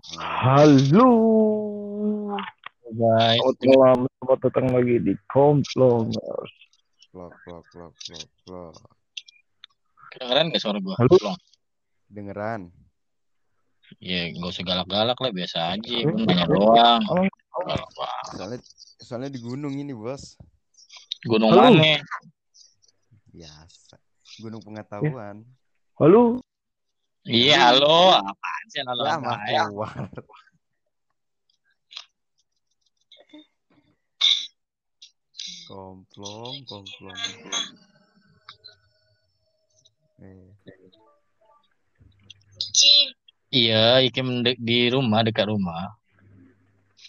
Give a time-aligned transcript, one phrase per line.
[0.00, 1.12] Halo.
[2.88, 6.08] Guys, Selamat malam, selamat datang lagi di Komplong.
[7.12, 8.74] Vlog, vlog, vlog, vlog, vlog.
[10.10, 10.96] kedengeran gak suara gua?
[10.96, 11.12] Halo?
[11.20, 11.36] Belum.
[12.08, 12.60] Dengeran.
[14.00, 15.96] Ya, gak usah galak-galak lah, biasa aja.
[16.08, 17.02] Gua nanya doang.
[18.40, 18.58] Soalnya
[19.04, 20.40] soalnya di gunung ini, Bos.
[21.28, 21.76] Gunung Halo?
[21.76, 22.00] mana?
[23.36, 24.00] Biasa.
[24.40, 25.44] Gunung pengetahuan.
[26.00, 26.40] Halo.
[27.28, 28.16] Iya, halo.
[28.16, 29.20] Apaan sih halo Ya,
[29.52, 29.64] ya?
[35.68, 37.20] Komplong, komplong.
[40.20, 40.48] Eh,
[43.50, 45.90] Iya, Ikim de- di rumah, dekat rumah.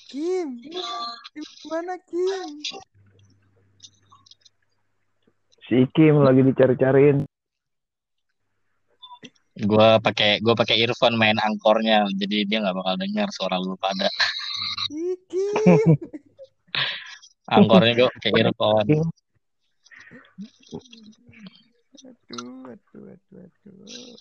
[0.10, 0.74] Kim, di
[1.70, 2.50] mana Kim?
[5.70, 7.31] Si Kim lagi dicari-cariin.
[9.62, 14.10] Gua pakai gua pakai earphone main angkornya, jadi dia nggak bakal dengar suara lu pada.
[17.56, 18.90] Angkornya gua pakai earphone.
[22.02, 24.18] Aduh, aduh, aduh, aduh.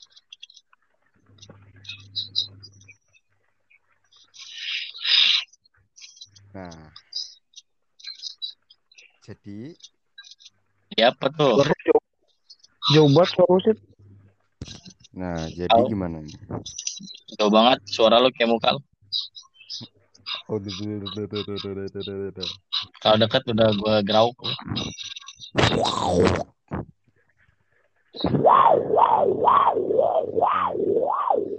[6.50, 6.90] Nah,
[9.24, 9.72] jadi
[10.98, 11.62] Ya apa tuh?
[12.92, 13.78] Jauh, banget.
[15.20, 15.84] Nah, jadi Halo.
[15.84, 16.24] gimana?
[17.36, 18.80] Jauh banget suara lo kayak muka lo.
[23.04, 24.40] Kalau dekat udah gue grauk.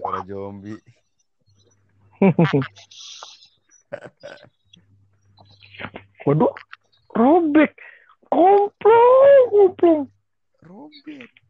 [0.02, 0.82] Para zombie.
[6.26, 6.54] Waduh,
[7.14, 7.78] robek.
[8.26, 10.02] Komplong, komplong.
[10.66, 11.41] Robek.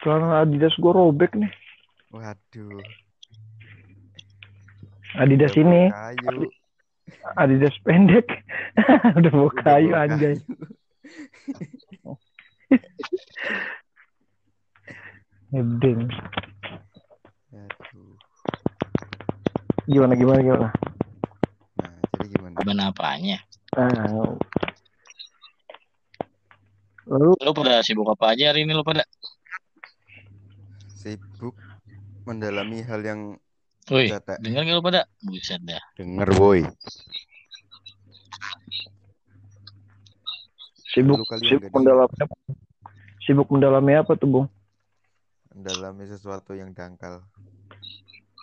[0.00, 1.52] Celana Adidas gua robek nih.
[2.10, 2.80] Waduh.
[5.20, 6.48] Adidas Udah ini, Kayu.
[7.36, 8.26] Adidas pendek.
[9.18, 10.36] Udah bawa Udah kayu anjay.
[15.50, 16.06] Ngeding.
[19.90, 20.70] Gimana, gimana, gimana?
[21.82, 22.54] Nah, jadi gimana?
[22.62, 23.42] Benar apanya?
[23.74, 24.38] Ah.
[27.10, 29.02] Lalu Lu pada sibuk apa aja hari ini lu pada?
[31.40, 31.56] Sibuk
[32.28, 33.40] mendalami hal yang
[33.88, 34.36] Woi, Data.
[34.44, 35.08] denger gak lu pada?
[35.24, 35.80] Buset dah.
[35.96, 36.60] denger, boy.
[40.92, 42.36] sibuk sibuk mendalami apa?
[43.24, 44.52] Sibuk mendalami apa tuh, Bung?
[45.56, 47.24] Mendalami sesuatu yang dangkal.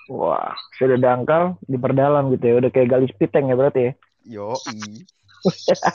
[0.09, 2.65] Wah, sudah dangkal diperdalam gitu ya.
[2.65, 4.41] Udah kayak gali spiteng ya berarti ya.
[4.41, 5.05] Yoi.
[5.45, 5.85] Tuh.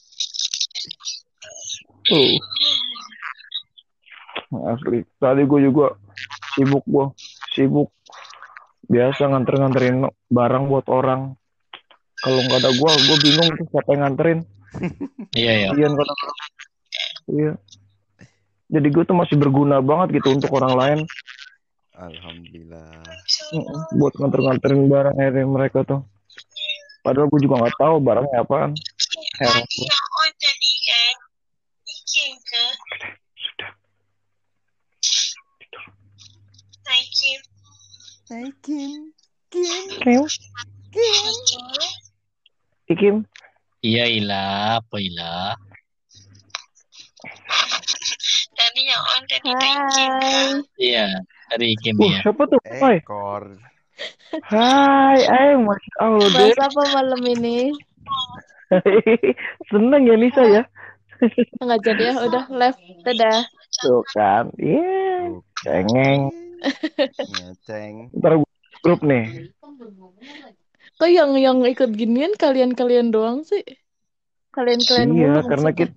[4.52, 4.98] Asli.
[5.16, 5.96] Tadi gue juga
[6.54, 7.06] sibuk gue.
[7.56, 7.88] Sibuk.
[8.86, 11.32] Biasa nganter-nganterin barang buat orang.
[12.22, 14.40] Kalau nggak ada gue, gue bingung tuh siapa yang nganterin.
[15.32, 15.68] Iya ya.
[15.76, 16.14] Iya, kata
[17.28, 17.52] Iya.
[18.72, 20.98] Jadi gue tuh masih berguna banget gitu untuk orang lain.
[21.92, 23.04] Alhamdulillah.
[23.96, 26.04] Buat nganter-nganterin barang dari mereka tuh.
[27.04, 28.72] Padahal gue juga nggak tahu barangnya apaan.
[29.40, 29.88] Heran gue.
[29.92, 31.14] Oh tadi kan
[31.82, 32.64] Ikin ke
[33.36, 33.72] Sudah.
[36.86, 37.40] Naikin
[38.32, 39.12] Naikin.
[39.52, 39.84] Kim.
[40.00, 40.24] Kim.
[40.88, 41.34] Kim.
[42.88, 43.16] Ikim.
[43.84, 44.44] Iya Ila,
[44.80, 45.52] apa Ila?
[48.56, 50.48] Tadi yang on tadi Hai.
[50.80, 51.08] Iya,
[51.52, 52.20] dari Kim Wah, ya.
[52.24, 52.56] siapa tuh?
[52.64, 53.04] Hai.
[53.04, 53.44] Ekor.
[54.48, 56.28] Hai, ayo Masya Allah.
[56.32, 57.68] Bahas apa malam ini?
[59.68, 60.62] Seneng ya Nisa ya.
[61.60, 62.80] Enggak jadi ya, udah left.
[63.04, 63.44] Dadah.
[63.84, 64.48] Tuh kan.
[64.56, 65.36] Iya.
[65.36, 66.41] Tuh, Cengeng.
[66.62, 67.94] Ngeceng.
[68.16, 68.50] Ntar gue
[68.82, 69.50] grup nih.
[70.98, 73.62] Kok yang yang ikut ginian kalian-kalian doang sih?
[74.52, 75.88] Kalian-kalian Iya, karena maksudnya.
[75.88, 75.94] kita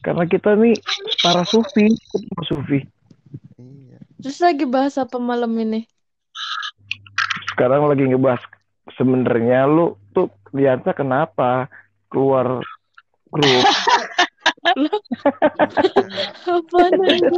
[0.00, 0.74] karena kita nih
[1.20, 2.80] para sufi, kita sufi.
[3.60, 3.98] Iya.
[4.20, 5.88] Terus lagi bahas apa malam ini?
[7.54, 8.42] Sekarang lagi ngebahas
[8.98, 11.68] sebenarnya lu tuh biasa kenapa
[12.12, 12.60] keluar
[13.32, 13.64] grup?
[16.44, 17.30] Apaan aja?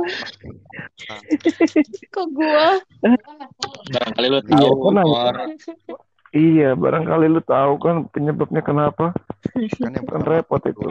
[2.09, 2.81] Kok gua?
[3.93, 4.75] Barangkali lu Iya, tahu.
[4.81, 5.35] Kor.
[6.33, 9.13] iya, barangkali lu tahu kan penyebabnya kenapa?
[9.77, 10.89] Kan yang Kan repot itu.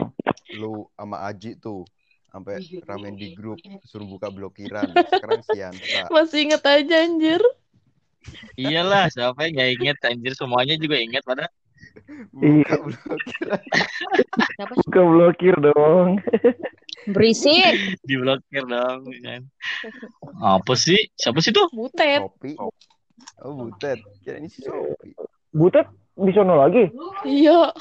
[0.56, 1.84] lu sama Aji tuh
[2.30, 4.86] sampai ramen di grup suruh buka blokiran.
[5.12, 6.08] Sekarang Sianta.
[6.08, 7.42] Masih inget aja anjir.
[8.58, 11.46] Iyalah, siapa yang gak inget anjir semuanya juga inget pada.
[12.32, 13.48] Buka sih?
[14.84, 16.20] Buka blokir dong.
[17.10, 17.98] Berisik.
[18.04, 19.06] Diblokir dong.
[19.24, 19.42] kan.
[20.42, 20.98] Apa sih?
[21.16, 21.66] Siapa sih tuh?
[21.72, 22.20] Butet.
[22.22, 22.52] Sopi.
[23.44, 24.00] Oh, butet.
[24.24, 25.12] Kira ini si Sopi.
[25.54, 26.88] Butet di sono lagi.
[27.24, 27.72] Iya.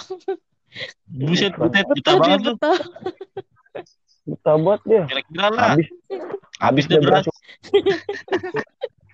[1.08, 1.88] Buset, butet.
[1.88, 2.56] Buta dia banget tuh.
[2.60, 2.78] betah.
[4.28, 5.04] Buta banget dia.
[5.08, 5.68] Kira-kira lah.
[5.76, 5.88] Habis
[6.60, 7.26] Habis dia dia beras.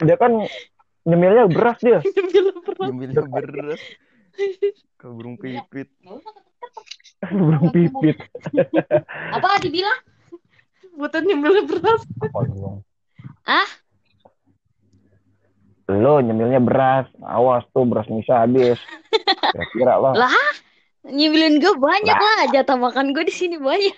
[0.01, 0.31] Dia kan
[1.06, 2.00] nyemilnya beras dia.
[2.01, 2.88] Nyemil berat.
[2.89, 3.81] Nyemilnya beras.
[5.00, 5.89] Ke burung pipit.
[7.31, 8.18] Burung pipit.
[9.36, 10.00] Apa dibilang?
[10.98, 12.01] Butet nyemil beras.
[12.22, 12.83] Apa dong?
[13.48, 13.69] Ah?
[15.92, 17.07] Lo nyemilnya beras.
[17.24, 18.80] Awas tuh beras bisa habis.
[19.51, 20.13] Kira-kira lah.
[20.16, 20.50] Lah,
[21.07, 22.39] nyimilin gue banyak lah.
[22.54, 23.95] Jatah makan gue di sini banyak.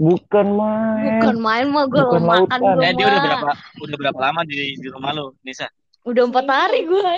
[0.00, 1.20] Bukan main.
[1.20, 3.52] Bukan main mah gue Bukan makan gue Eh, dia udah berapa
[3.84, 5.68] udah berapa lama di di rumah lu, Nisa?
[6.08, 7.14] Udah empat hari gue.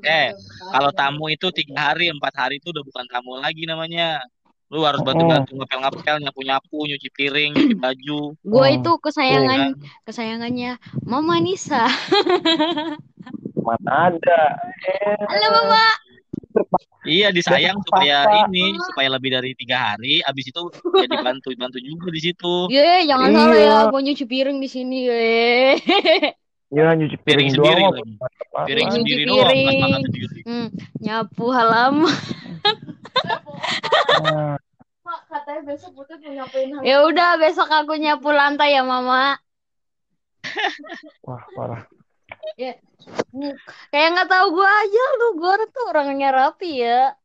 [0.00, 0.30] Eh,
[0.70, 4.20] kalau tamu itu tiga hari, empat hari itu udah bukan tamu lagi namanya.
[4.68, 8.20] Lu harus bantu-bantu ngepel-ngepel, nyapu-nyapu, nyuci piring, nyuci baju.
[8.36, 9.80] Gue Oh, itu kesayangan kan?
[10.04, 11.88] kesayangannya Mama Nisa.
[13.66, 14.40] Mana ada.
[14.84, 15.86] Eh, Halo Mama.
[17.04, 20.20] Iya, disayang supaya ini, supaya lebih dari tiga hari.
[20.20, 20.60] Abis itu
[20.92, 22.68] jadi bantu-bantu juga di situ.
[22.68, 23.36] Ye, jangan Iya.
[23.38, 25.80] salah ya, gue nyuci piring di sini, ye.
[26.68, 27.72] Ya nyuci piring Piring doang.
[27.72, 28.12] sendiri lagi.
[28.20, 28.60] apa-apa.
[28.68, 29.80] Piring Nyuci sendiri doang, piring.
[29.80, 30.38] makan sendiri.
[30.44, 30.68] Hmm,
[31.00, 32.12] nyapu halaman.
[35.00, 39.40] Mak, katanya besok Butet mau ngapain hal Ya udah, besok aku nyapu lantai ya, Mama.
[41.26, 41.82] wah parah.
[43.88, 47.16] Kayak nggak tahu gue aja lu, gue tuh orangnya rapi ya.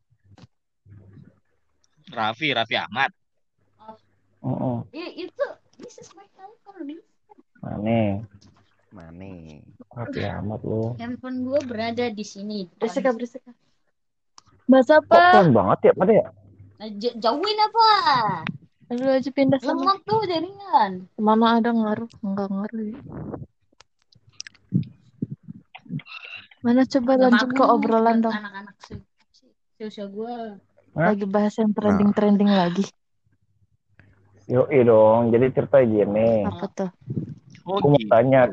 [2.13, 3.11] Raffi, Raffi Ahmad.
[4.43, 4.77] Heeh.
[4.95, 5.45] Ya, itu
[5.79, 8.23] this is my handphone nih.
[8.93, 9.09] Mana?
[9.09, 9.59] Mana?
[9.97, 10.93] Rapi amat lu.
[11.01, 12.69] Handphone gue berada di sini.
[12.77, 13.57] Berisik berisik ah.
[14.69, 15.17] Bahas Kok apa?
[15.33, 16.27] pelan banget ya pada ya?
[16.77, 17.89] Nah, j- jauhin apa?
[18.93, 19.73] Lu aja pindah sana.
[19.73, 20.91] Lemot tuh jaringan.
[21.17, 22.09] Mana ada ngaruh?
[22.21, 22.97] Enggak ngaruh ya.
[26.61, 28.35] Mana coba lanjut ke obrolan dong.
[28.37, 29.03] Anak-anak se-
[29.33, 30.61] se- seusia gue.
[30.93, 31.11] Hah?
[31.11, 32.85] Lagi bahas yang trending-trending lagi.
[34.45, 35.33] Yo dong.
[35.33, 36.45] Jadi cerita gini.
[36.45, 36.89] Apa tuh?
[37.63, 38.47] Aku mau tanya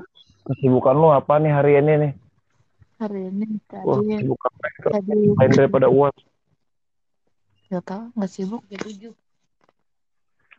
[0.51, 2.13] kesibukan lu apa nih hari ini nih?
[2.99, 3.47] Hari ini
[3.87, 4.51] Wah, tadi kesibukan
[4.91, 6.17] tadi lain daripada uas.
[7.71, 8.63] nggak tahu nggak sibuk.
[8.67, 9.15] Ketujuh.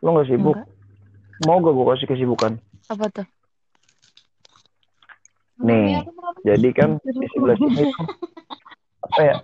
[0.00, 0.56] Lu nggak sibuk?
[0.56, 0.80] Enggak.
[1.42, 2.52] Mau gak gue kasih kesibukan?
[2.86, 3.26] Apa tuh?
[5.62, 6.02] Nih,
[6.42, 8.06] jadi kan di sebelah sini tuh,
[9.06, 9.36] apa ya?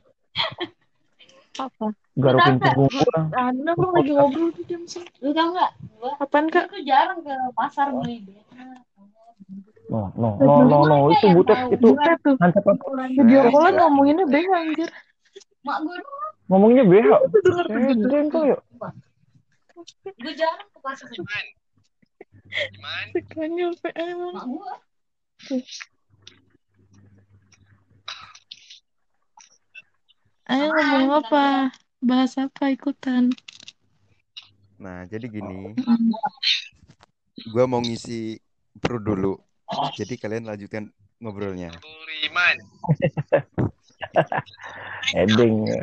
[1.59, 1.87] Apa?
[2.19, 3.21] Garukin punggung gua.
[3.35, 5.06] Anda lu lagi ngobrol di jam sini.
[5.23, 5.55] Lu tau?
[5.99, 6.71] Gua Apaan kak?
[6.71, 8.27] tuh jarang ke pasar beli.
[9.88, 12.37] No, no, no, no, no, itu butet itu Butet tuh.
[12.37, 13.08] mantap apa?
[13.08, 14.88] Video callan ngomonginnya bego anjir.
[15.64, 16.32] Mak gue doang.
[16.49, 17.08] Ngomongnya BH.
[17.73, 18.58] Eh, jengkol ya.
[20.17, 21.08] Gue jarang ke pasar.
[23.17, 24.17] Sekanya PM.
[24.32, 24.73] Mak gue.
[30.49, 31.73] Ayo ngomong apa?
[32.00, 33.29] Bahas apa ikutan?
[34.81, 35.75] Nah, jadi gini.
[37.52, 38.38] Gua mau ngisi
[38.81, 39.35] perut dulu.
[39.69, 40.88] Jadi kalian lanjutkan
[41.20, 41.70] ngobrolnya.
[45.12, 45.55] Heading.
[45.69, 45.82] ya.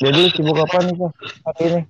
[0.00, 1.12] Jadi sibuk apa nih, Sah,
[1.46, 1.82] hari ini?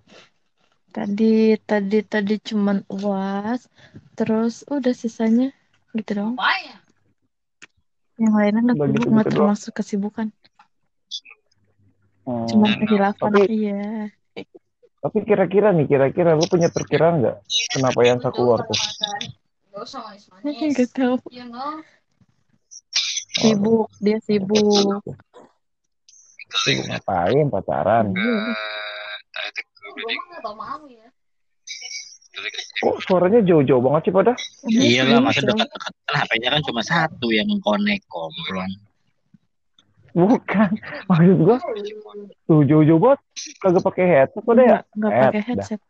[0.91, 3.71] Tadi tadi tadi cuman uas,
[4.19, 5.55] terus udah sisanya
[5.95, 6.35] gitu dong.
[6.37, 6.77] Ya?
[8.21, 10.29] Yang lainnya nggak sibuk, nggak termasuk kesibukan.
[12.31, 13.31] Hmm, Cuman kehilapan.
[13.35, 13.83] Tapi- Iya.
[15.01, 17.37] Tapi kira-kira nih, kira-kira lu punya perkiraan nggak?
[17.73, 18.77] Kenapa Yansa keluar tuh?
[20.77, 21.17] Gak tahu.
[21.49, 21.81] Know.
[23.33, 25.01] Sibuk, dia sibuk.
[26.53, 27.47] Sibuk ngapain?
[27.49, 28.13] Pacaran?
[28.13, 28.53] Iya.
[30.45, 31.09] Tau mau ya.
[32.81, 34.33] Kok suaranya jauh-jauh banget sih pada?
[34.69, 38.69] Iya lah, masa dekat-dekat HP-nya kan cuma satu yang konek komplon.
[40.15, 40.71] Bukan.
[41.07, 41.57] Maksud gua
[42.47, 43.17] tuh jauh-jauh.
[43.63, 44.67] Kagak pakai headset pada ya?
[44.67, 45.81] Nggak, nggak Head, pakai headset.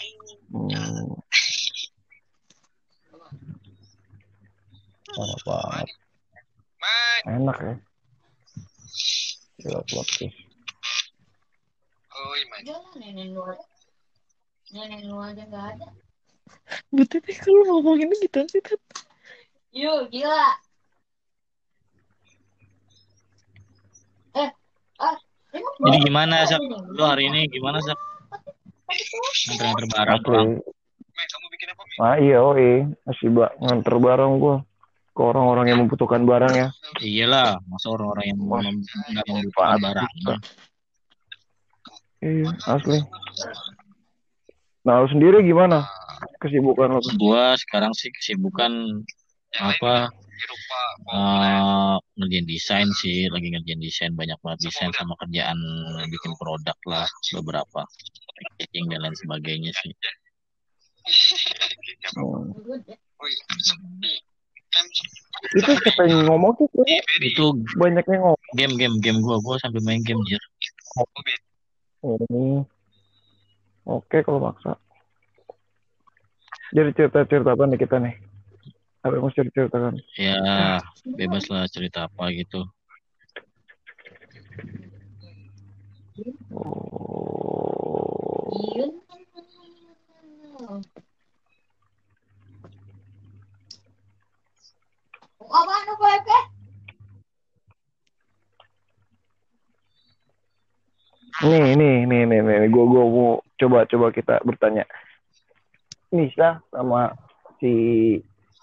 [0.00, 0.34] Ini.
[0.50, 1.18] Hmm.
[5.10, 5.86] Parah banget.
[7.26, 7.74] Enak ya.
[9.60, 9.80] Gila
[12.96, 13.66] nenek lu aja.
[14.70, 15.88] Nenek lu aja gak ada.
[16.92, 18.62] Betul deh kalau ngomonginnya gitu sih.
[19.74, 20.48] Yuk, gila.
[24.34, 24.54] Eh, ah, emang
[25.80, 26.60] Jadi gimana, Sak?
[26.94, 27.98] Lu hari ini gimana, Sak?
[29.50, 30.48] Nganter-nganter barang pulang.
[32.00, 32.86] Ah iya, oi.
[33.06, 34.56] Masih ba nganter bareng gua.
[35.10, 36.68] Ke orang-orang yang membutuhkan barang ya.
[37.02, 40.08] Iyalah, masa orang-orang yang nggak membutuhkan barang.
[40.16, 40.34] kita.
[42.20, 43.00] Iya, asli.
[44.84, 45.84] Nah, lu sendiri gimana?
[46.40, 47.16] Kesibukan lo tuh?
[47.16, 49.02] Gua sekarang sih kesibukan
[49.58, 50.12] apa
[51.10, 55.58] eh ngerjain desain sih, lagi ngerjain desain banyak banget desain sama kerjaan
[56.08, 57.08] bikin produk lah
[57.40, 57.80] beberapa
[58.36, 59.92] packaging dan lain sebagainya sih.
[62.16, 62.52] Hmm.
[65.56, 66.68] Itu siapa yang ngomong tuh?
[67.20, 68.54] Itu Banyak yang ngomong.
[68.56, 70.40] game game game gua gua sambil main game jir.
[72.00, 72.64] Hmm.
[73.84, 74.78] Oke, kalau maksa.
[76.70, 78.14] Jadi cerita-cerita apa nih kita nih?
[79.00, 79.96] Apa yang mau ceritakan?
[80.20, 80.84] Ya
[81.16, 82.68] bebas lah cerita apa gitu.
[86.52, 86.90] Oh.
[101.40, 104.84] Nih, nih, nih, nih, nih, gue gue mau coba coba kita bertanya.
[106.12, 107.16] Nisa sama
[107.56, 107.72] si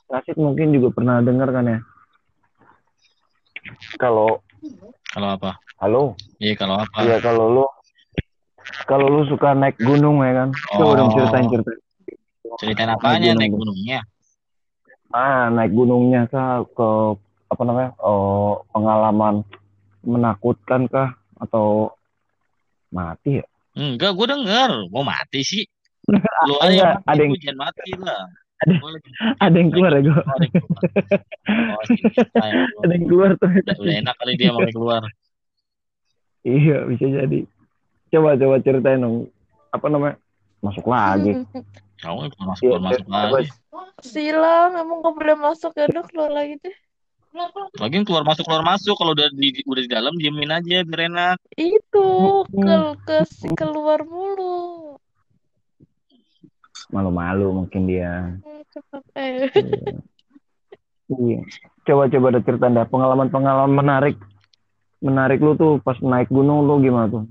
[0.08, 1.80] Nasid mungkin juga pernah dengar kan ya?
[4.00, 4.40] Kalau
[5.12, 5.52] Kalau apa?
[5.80, 6.04] halo,
[6.40, 6.98] Iya kalau apa?
[7.04, 7.66] iya kalau lu
[8.88, 10.50] kalau lu suka naik gunung ya kan?
[10.76, 11.16] Coba dong Oh.
[11.16, 11.80] ceritain ceritain.
[12.58, 13.60] Ceritain apanya gunung naik tuh.
[13.64, 14.00] gunungnya?
[15.12, 16.90] Ah, naik gunungnya kah ke
[17.48, 17.92] apa namanya?
[18.00, 19.44] Oh, pengalaman
[20.04, 21.92] menakutkan kah atau
[22.90, 23.46] mati ya?
[23.78, 24.72] Enggak, gue denger.
[24.92, 25.64] Mau mati sih.
[26.48, 28.24] Lu aja ada yang jangan mati lah.
[28.58, 28.80] Ada-
[29.38, 30.14] ada yang keluar ya gue.
[30.18, 31.84] Oh, ada yang keluar.
[31.86, 32.54] Ini kita ya.
[32.82, 33.50] Ada yang keluar tuh.
[33.54, 35.02] Udah, enak kali dia mau keluar.
[36.42, 37.40] Iya, bisa jadi.
[38.08, 39.28] Coba coba ceritain dong.
[39.70, 40.16] Apa namanya?
[40.64, 41.44] Masuk lagi.
[42.00, 43.50] Kamu keluar masuk Iya, keluar masuk coba- lagi.
[44.02, 46.76] Silang, emang gak boleh masuk ya udah keluar lagi deh.
[47.78, 51.38] Lagian keluar masuk keluar masuk kalau udah di udah di dalam diemin aja biar enak.
[51.54, 53.18] Itu ke ke
[53.54, 54.87] keluar mulu.
[56.88, 58.36] Malu-malu mungkin dia.
[59.16, 59.52] Eh.
[61.08, 61.40] Iya.
[61.88, 64.16] Coba coba ada cerita dah pengalaman-pengalaman menarik.
[65.00, 67.24] Menarik lu tuh pas naik gunung lu gimana tuh?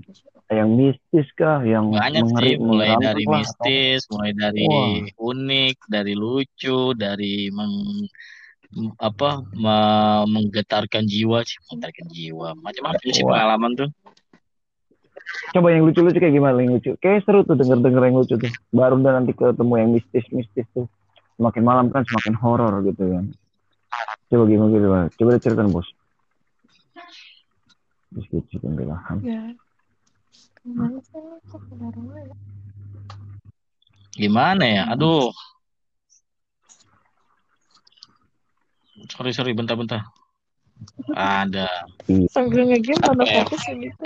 [0.47, 1.59] Yang mistis kah?
[1.61, 5.03] Yang Banyak mengeri, sih, mulai dari lah, atau- mistis, mulai dari Wah.
[5.19, 7.75] unik, dari lucu, dari meng
[8.99, 12.47] apa me- menggetarkan jiwa sih, menggetarkan jiwa.
[12.63, 13.89] Macam-macam sih pengalaman tuh.
[15.55, 16.95] Coba yang lucu-lucu kayak gimana yang lucu?
[16.99, 18.51] Kayak seru tuh denger-denger yang lucu tuh.
[18.71, 20.87] Baru udah nanti ketemu yang mistis-mistis tuh.
[21.37, 23.25] Semakin malam kan semakin horor gitu kan.
[24.27, 25.07] Coba gimana gitu, Bang.
[25.15, 25.87] Coba diceritain, Bos.
[28.11, 29.17] Biskuit chicken bilahan.
[29.23, 29.51] Ya.
[30.67, 30.95] Ya?
[34.17, 34.83] Gimana ya?
[34.91, 35.31] Aduh.
[39.07, 40.03] Sorry, sorry, bentar-bentar.
[41.15, 41.69] Ada.
[42.33, 43.43] Sambil nge-game mana Apa ya?
[43.45, 44.05] fokus gitu.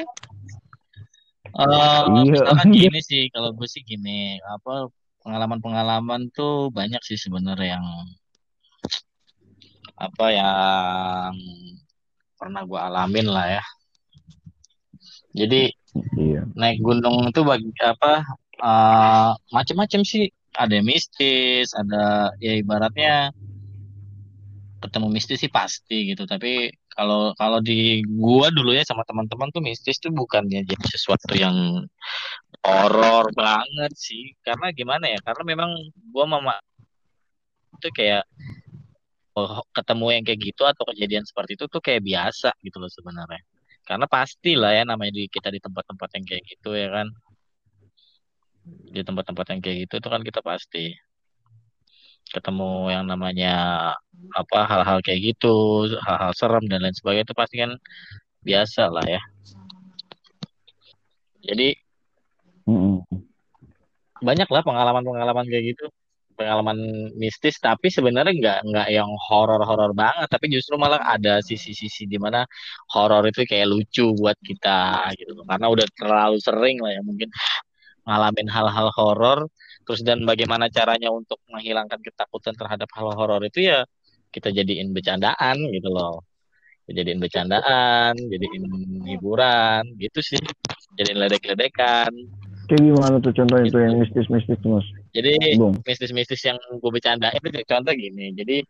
[1.51, 2.31] Eh, Iya.
[2.31, 4.87] misalkan gini sih, kalau gue sih gini, apa
[5.21, 7.85] pengalaman-pengalaman tuh banyak sih sebenarnya yang
[10.01, 11.33] apa yang
[12.39, 13.63] pernah gue alamin lah ya.
[15.35, 15.69] Jadi
[16.17, 16.47] Iya.
[16.55, 18.23] naik gunung itu bagi apa
[18.61, 20.31] eh macam-macam sih.
[20.51, 23.31] Ada mistis, ada ya ibaratnya
[24.83, 26.27] ketemu mistis sih pasti gitu.
[26.27, 30.85] Tapi kalau kalau di gua dulu ya sama teman-teman tuh mistis tuh bukan ya jadi
[30.91, 31.55] sesuatu yang
[32.67, 34.35] horor banget sih.
[34.43, 35.19] Karena gimana ya?
[35.23, 35.71] Karena memang
[36.11, 36.55] gua mama
[37.79, 38.27] itu kayak
[39.39, 43.41] oh, ketemu yang kayak gitu atau kejadian seperti itu tuh kayak biasa gitu loh sebenarnya.
[43.87, 47.07] Karena pasti lah ya namanya di kita di tempat-tempat yang kayak gitu ya kan.
[48.93, 50.93] Di tempat-tempat yang kayak gitu itu kan kita pasti
[52.29, 53.53] ketemu yang namanya
[54.37, 57.71] apa hal-hal kayak gitu, hal-hal serem dan lain sebagainya itu pasti kan
[58.45, 59.21] biasa lah ya.
[61.41, 61.73] Jadi
[62.69, 63.01] Mm-mm.
[64.21, 65.89] banyak lah pengalaman-pengalaman kayak gitu
[66.41, 66.77] pengalaman
[67.21, 72.41] mistis tapi sebenarnya nggak nggak yang horor-horor banget tapi justru malah ada sisi-sisi di mana
[72.97, 77.29] horor itu kayak lucu buat kita gitu karena udah terlalu sering lah ya mungkin
[78.09, 79.39] ngalamin hal-hal horor
[79.83, 83.85] terus dan bagaimana caranya untuk menghilangkan ketakutan terhadap hal horor itu ya
[84.31, 86.23] kita jadiin bercandaan gitu loh.
[86.91, 88.63] Jadiin bercandaan jadiin
[89.07, 90.43] hiburan gitu sih.
[90.99, 92.11] Jadiin ledek-ledekan.
[92.67, 94.87] Kayak gimana tuh contohnya tuh yang mistis-mistis Mas?
[95.11, 98.31] jadi mistis-mistis yang gue bercandain itu contoh gini.
[98.31, 98.63] Jadi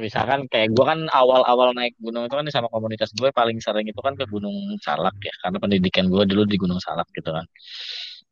[0.00, 4.00] misalkan kayak gue kan awal-awal naik gunung itu kan sama komunitas gue paling sering itu
[4.00, 7.44] kan ke Gunung Salak ya karena pendidikan gue dulu di Gunung Salak gitu kan.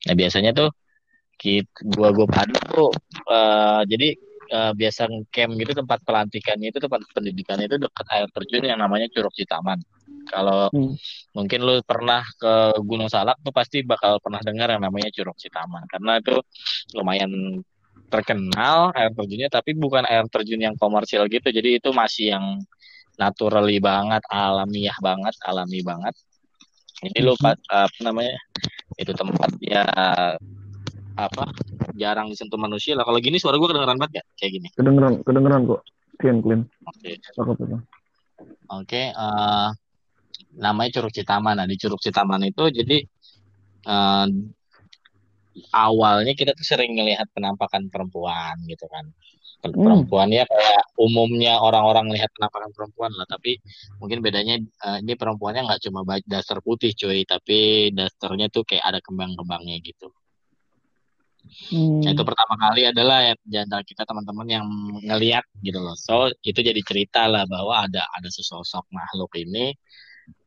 [0.09, 0.73] Nah biasanya tuh
[1.40, 2.90] kita gua gue padu tuh
[3.32, 4.09] eh, jadi
[4.50, 9.09] eh, biasa camp gitu tempat pelantikannya itu tempat pendidikannya itu dekat air terjun yang namanya
[9.09, 9.80] Curug Citaman.
[10.28, 10.94] Kalau Hmm.
[11.35, 15.82] mungkin lu pernah ke Gunung Salak tuh pasti bakal pernah dengar yang namanya Curug Citaman
[15.90, 16.37] karena itu
[16.94, 17.32] lumayan
[18.11, 21.49] terkenal air terjunnya tapi bukan air terjun yang komersial gitu.
[21.50, 22.47] Jadi itu masih yang
[23.18, 26.14] naturally banget, alamiah banget, alami banget.
[27.00, 28.37] Ini lu pa- apa namanya?
[28.99, 29.87] Itu tempat ya
[31.29, 31.53] apa
[31.99, 33.05] jarang disentuh manusia lah.
[33.05, 34.27] Kalau gini suara gue kedengeran banget gak?
[34.41, 34.69] Kayak gini.
[34.73, 35.81] Kedengeran, kedengeran kok.
[36.21, 36.61] Clean, clean.
[36.85, 37.11] Oke.
[37.17, 37.41] Itu.
[38.71, 39.69] Oke, eh,
[40.57, 41.59] namanya Curug Citaman.
[41.59, 42.99] Nah, di Curug Citaman itu jadi
[43.89, 44.27] eh,
[45.75, 49.11] awalnya kita tuh sering ngelihat penampakan perempuan gitu kan.
[49.61, 49.77] Hmm.
[49.77, 53.61] Perempuannya kayak umumnya orang-orang melihat penampakan perempuan lah, tapi
[54.00, 59.00] mungkin bedanya eh, ini perempuannya nggak cuma dasar putih cuy, tapi dasarnya tuh kayak ada
[59.05, 60.09] kembang-kembangnya gitu.
[61.70, 62.02] Hmm.
[62.02, 64.66] Nah, itu pertama kali adalah ya antara kita teman-teman yang
[65.06, 65.97] ngeliat gitu loh.
[65.97, 69.73] So, itu jadi cerita lah bahwa ada ada sesosok makhluk ini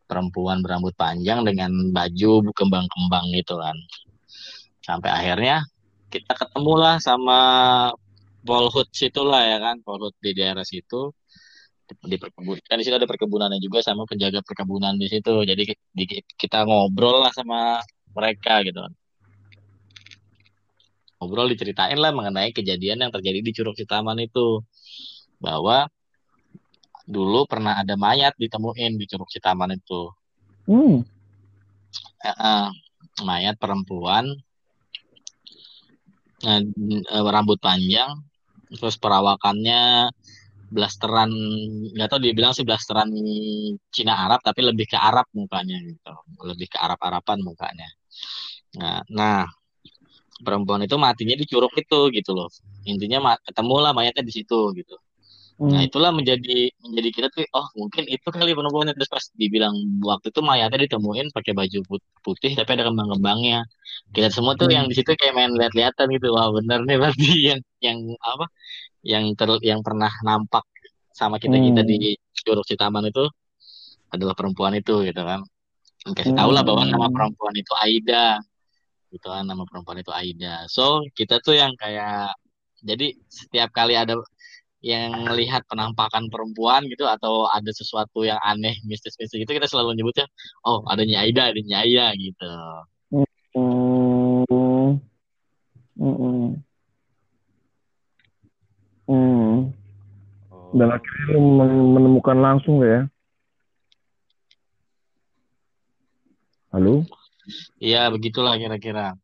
[0.07, 3.77] perempuan berambut panjang dengan baju kembang-kembang gitu kan.
[4.83, 5.63] Sampai akhirnya
[6.11, 7.39] kita ketemu lah sama
[8.43, 11.15] Polhut situ lah ya kan, Polhut di daerah situ
[12.03, 12.59] di perkebunan.
[12.67, 15.31] Kan di situ ada perkebunannya juga sama penjaga perkebunan di situ.
[15.47, 17.79] Jadi di- kita ngobrol lah sama
[18.11, 18.93] mereka gitu kan.
[21.23, 24.59] Ngobrol diceritain lah mengenai kejadian yang terjadi di Curug Citaman itu.
[25.39, 25.87] Bahwa
[27.07, 30.11] dulu pernah ada mayat ditemuin di Curug Citaman itu.
[30.67, 31.03] Hmm.
[32.23, 32.69] Eh,
[33.21, 34.25] mayat perempuan
[36.41, 36.61] eh,
[37.13, 38.09] eh, rambut panjang
[38.73, 40.09] terus perawakannya
[40.73, 41.29] blasteran
[41.93, 43.13] nggak tahu dia bilang sih blasteran
[43.93, 47.85] Cina Arab tapi lebih ke Arab mukanya gitu lebih ke Arab Araban mukanya
[48.81, 49.45] nah, nah
[50.45, 52.47] perempuan itu matinya di curug itu gitu loh
[52.91, 54.95] intinya ma- ketemulah mayatnya di situ gitu
[55.63, 55.87] Nah Hmm.
[55.87, 59.71] itulah menjadi menjadi kita tuh oh mungkin itu kali penemuannya terus pas dibilang
[60.03, 63.63] waktu itu mayatnya ditemuin pakai baju put- putih tapi ada kembang-kembangnya
[64.15, 64.91] kita semua tuh yang Hmm.
[64.91, 67.97] di situ kayak main lihat-lihatan gitu wah bener nih berarti yang yang
[68.31, 68.45] apa
[69.05, 70.65] yang ter yang pernah nampak
[71.13, 71.89] sama kita kita Hmm.
[71.91, 71.95] di
[72.43, 73.23] Curug Citaman itu
[74.13, 75.41] adalah perempuan itu gitu kan
[76.17, 77.15] kasih tahu lah bahwa nama Hmm.
[77.15, 78.41] perempuan itu Aida
[79.13, 82.33] gitu kan nama perempuan itu Aida so kita tuh yang kayak
[82.81, 84.17] jadi setiap kali ada
[84.83, 90.25] yang melihat penampakan perempuan gitu atau ada sesuatu yang aneh mistis-mistis gitu kita selalu nyebutnya
[90.65, 92.51] oh adanya Aida adanya Aida gitu
[93.53, 94.49] Hmm.
[96.01, 96.57] Hmm.
[99.05, 99.69] Hmm.
[100.73, 100.95] Dan Oh.
[100.97, 103.05] akhirnya lu men- menemukan langsung ya?
[106.73, 107.05] Halo?
[107.79, 109.15] Iya begitulah kira-kira.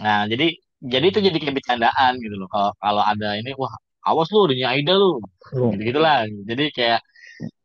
[0.00, 0.52] Nah jadi
[0.84, 2.48] jadi itu jadi kayak bercandaan gitu loh.
[2.52, 3.72] Kalau kalau ada ini wah
[4.04, 5.20] awas lu adanya Aida lu.
[5.76, 7.00] Gitu gitulah jadi kayak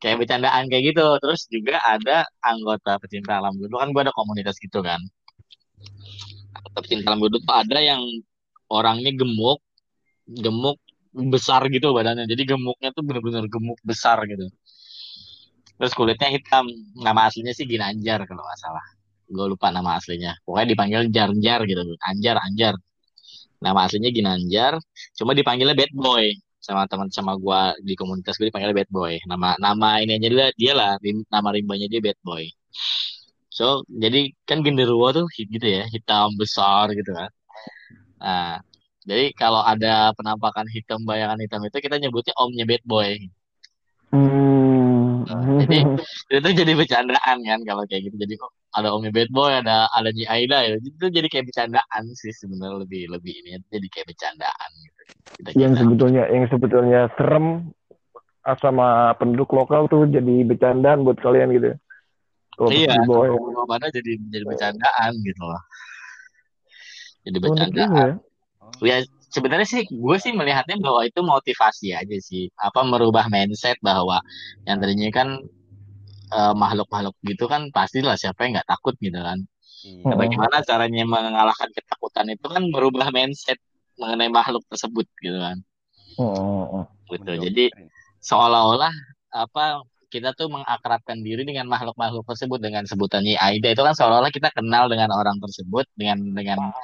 [0.01, 1.05] kayak bercandaan kayak gitu.
[1.19, 4.99] Terus juga ada anggota pecinta alam gunung kan gue ada komunitas gitu kan.
[6.55, 8.01] Anggota pecinta alam gunung tuh ada yang
[8.71, 9.59] orangnya gemuk
[10.29, 10.79] gemuk
[11.33, 12.23] besar gitu badannya.
[12.29, 14.47] Jadi gemuknya tuh bener-bener gemuk besar gitu.
[15.79, 16.67] Terus kulitnya hitam.
[16.99, 18.98] Nama aslinya sih Ginanjar kalau nggak salah
[19.29, 20.33] gue lupa nama aslinya.
[20.43, 21.81] Pokoknya dipanggil Jar-Jar gitu.
[22.01, 22.75] Anjar Anjar.
[23.59, 24.73] Nama aslinya Ginanjar
[25.17, 26.35] cuma dipanggilnya Bad Boy.
[26.59, 29.19] Sama teman sama gua di komunitas gue dipanggilnya Bad Boy.
[29.27, 30.91] Nama nama ini aja dia, dia lah
[31.31, 32.47] nama rimbanya dia Bad Boy.
[33.51, 37.31] So jadi kan genderuwo tuh hit gitu ya hitam besar gitu kan.
[38.23, 38.63] Nah
[39.03, 43.27] jadi kalau ada penampakan hitam bayangan hitam itu kita nyebutnya omnya Bad Boy.
[44.09, 45.27] Hmm.
[45.29, 45.77] Nah, jadi
[46.41, 48.15] itu jadi bercandaan kan kalau kayak gitu.
[48.17, 52.03] Jadi oh, ada Omnya Bad Boy ada ada Nyi Aida ya itu jadi kayak bercandaan
[52.13, 55.01] sih sebenarnya lebih lebih ini jadi kayak bercandaan gitu
[55.41, 57.45] kita yang kita sebetulnya yang sebetulnya serem
[58.45, 61.69] ah, sama penduduk lokal tuh jadi bercandaan buat kalian gitu.
[62.59, 63.03] Kalau pas iya ya.
[63.07, 65.61] kalau pada jadi jadi bercandaan gitu loh
[67.23, 68.15] jadi juga bercandaan ya.
[68.59, 68.85] Oh.
[68.85, 68.97] ya
[69.29, 74.19] sebenarnya sih gue sih melihatnya bahwa itu motivasi aja sih apa merubah mindset bahwa
[74.65, 75.39] yang tadinya kan
[76.33, 79.39] eh, makhluk-makhluk gitu kan pastilah siapa yang nggak takut gitu kan
[79.79, 80.11] Nah, Iya.
[80.11, 80.17] Oh.
[80.19, 83.55] bagaimana caranya mengalahkan ketakutan itu kan merubah mindset
[83.95, 85.55] mengenai makhluk tersebut gitu kan
[86.19, 86.85] Oh, oh, oh.
[87.07, 87.71] gitu jadi
[88.19, 88.91] seolah-olah
[89.31, 94.51] apa kita tuh mengakrabkan diri dengan makhluk-makhluk tersebut dengan sebutannya Aida itu kan seolah-olah kita
[94.51, 96.75] kenal dengan orang tersebut dengan dengan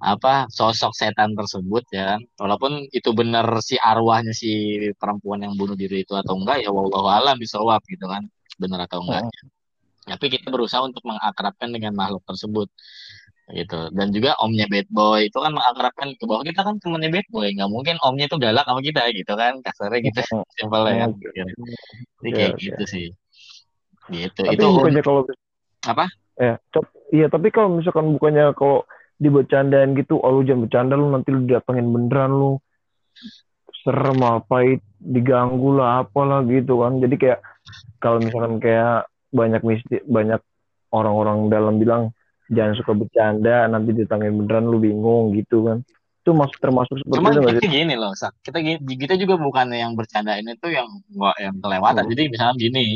[0.00, 2.20] apa sosok setan tersebut ya kan.
[2.36, 7.08] Walaupun itu benar si arwahnya si perempuan yang bunuh diri itu atau enggak ya wallahu
[7.08, 8.26] alam bisawab gitu kan.
[8.60, 9.24] Benar atau enggak.
[9.26, 9.54] Oh.
[10.06, 12.70] tapi kita berusaha untuk mengakrabkan dengan makhluk tersebut
[13.54, 13.90] gitu.
[13.94, 16.42] Dan juga omnya bad boy itu kan mengakrabkan ke bawah.
[16.42, 19.62] Kita kan temennya bad boy nggak mungkin omnya itu galak sama kita gitu kan.
[19.62, 20.20] Kasarnya gitu.
[20.34, 21.28] Oh, simpelnya kan oke.
[21.30, 22.62] jadi Oke, kayak oke.
[22.62, 23.06] gitu sih.
[24.10, 24.40] Gitu.
[24.42, 25.22] Tapi itu bukannya kalau
[25.86, 26.06] apa?
[26.36, 26.54] Ya,
[27.16, 28.84] iya tapi kalau misalkan bukannya kalau
[29.16, 32.52] dibercandain gitu, oh lu jangan bercanda lu nanti lu datengin beneran lu
[33.84, 36.98] serem apa diganggu lah apalah gitu kan.
[37.00, 37.40] Jadi kayak
[38.02, 40.40] kalau misalkan kayak banyak misti banyak
[40.90, 42.02] orang-orang dalam bilang
[42.50, 45.78] jangan suka bercanda nanti ditangin beneran lu bingung gitu kan.
[46.26, 47.70] Itu masuk termasuk seperti Cuman itu kita sih?
[47.70, 48.34] gini loh, Sak.
[48.42, 52.02] Kita kita juga bukan yang bercandain itu yang nggak yang kelewatan.
[52.02, 52.10] Hmm.
[52.10, 52.86] Jadi misalnya gini,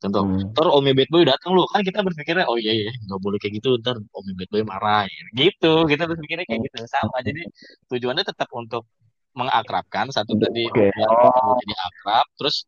[0.00, 0.48] contoh, Hmm.
[0.56, 3.60] ntar Om Bad Boy datang lu, kan kita berpikirnya, oh iya iya, nggak boleh kayak
[3.60, 5.04] gitu, ntar Om Bad Boy marah,
[5.36, 5.84] gitu.
[5.84, 7.20] Kita berpikirnya kayak gitu sama.
[7.20, 7.44] Jadi
[7.92, 8.88] tujuannya tetap untuk
[9.36, 10.96] mengakrabkan satu tadi membuat
[11.44, 12.64] Oh, jadi akrab, terus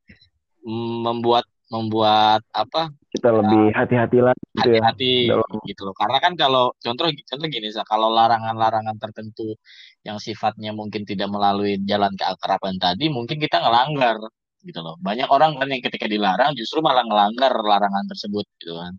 [0.68, 5.94] mm, membuat membuat apa kita lebih hati-hati lah gitu ya hati-hati dalam gitu loh.
[5.98, 9.58] Karena kan kalau contoh contoh gini, Sa, kalau larangan-larangan tertentu
[10.06, 14.16] yang sifatnya mungkin tidak melalui jalan keakraban tadi, mungkin kita ngelanggar
[14.62, 14.94] gitu loh.
[15.02, 18.94] Banyak orang kan yang ketika dilarang justru malah ngelanggar larangan tersebut gitu kan.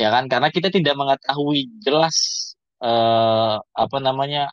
[0.00, 2.16] Ya kan karena kita tidak mengetahui jelas
[2.80, 4.50] eh, apa namanya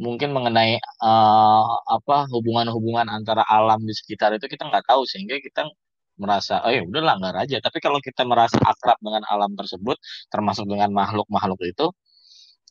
[0.00, 1.64] mungkin mengenai eh,
[1.96, 5.68] apa hubungan-hubungan antara alam di sekitar itu kita nggak tahu sehingga kita
[6.20, 7.58] merasa oh ya udah langgar aja.
[7.60, 9.96] Tapi kalau kita merasa akrab dengan alam tersebut
[10.28, 11.86] termasuk dengan makhluk-makhluk itu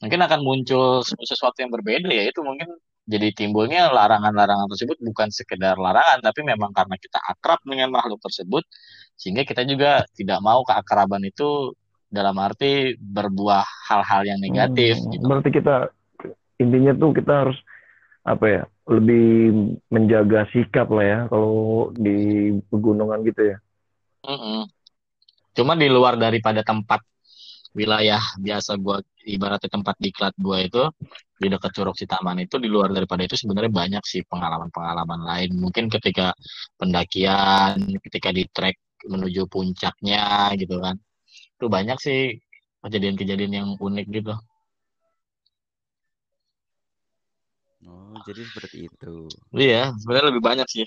[0.01, 2.67] mungkin akan muncul sesuatu yang berbeda ya itu mungkin
[3.05, 8.65] jadi timbulnya larangan-larangan tersebut bukan sekedar larangan tapi memang karena kita akrab dengan makhluk tersebut
[9.13, 11.77] sehingga kita juga tidak mau keakraban itu
[12.09, 15.23] dalam arti berbuah hal-hal yang negatif Hmm, gitu.
[15.29, 15.75] berarti kita
[16.57, 17.57] intinya tuh kita harus
[18.25, 19.25] apa ya lebih
[19.87, 23.57] menjaga sikap lah ya kalau di pegunungan gitu ya.
[24.27, 24.67] Mm-mm.
[25.55, 26.99] Cuma di luar daripada tempat
[27.71, 30.83] wilayah biasa gua ibaratnya tempat diklat gua itu
[31.41, 35.57] di dekat Curug Sitaman itu di luar daripada itu sebenarnya banyak sih pengalaman-pengalaman lain.
[35.57, 36.37] Mungkin ketika
[36.77, 38.77] pendakian, ketika di trek
[39.09, 41.01] menuju puncaknya gitu kan.
[41.57, 42.37] Itu banyak sih
[42.85, 44.33] kejadian-kejadian yang unik gitu.
[47.81, 49.25] Oh, jadi seperti itu.
[49.57, 50.85] Iya, sebenarnya lebih banyak sih.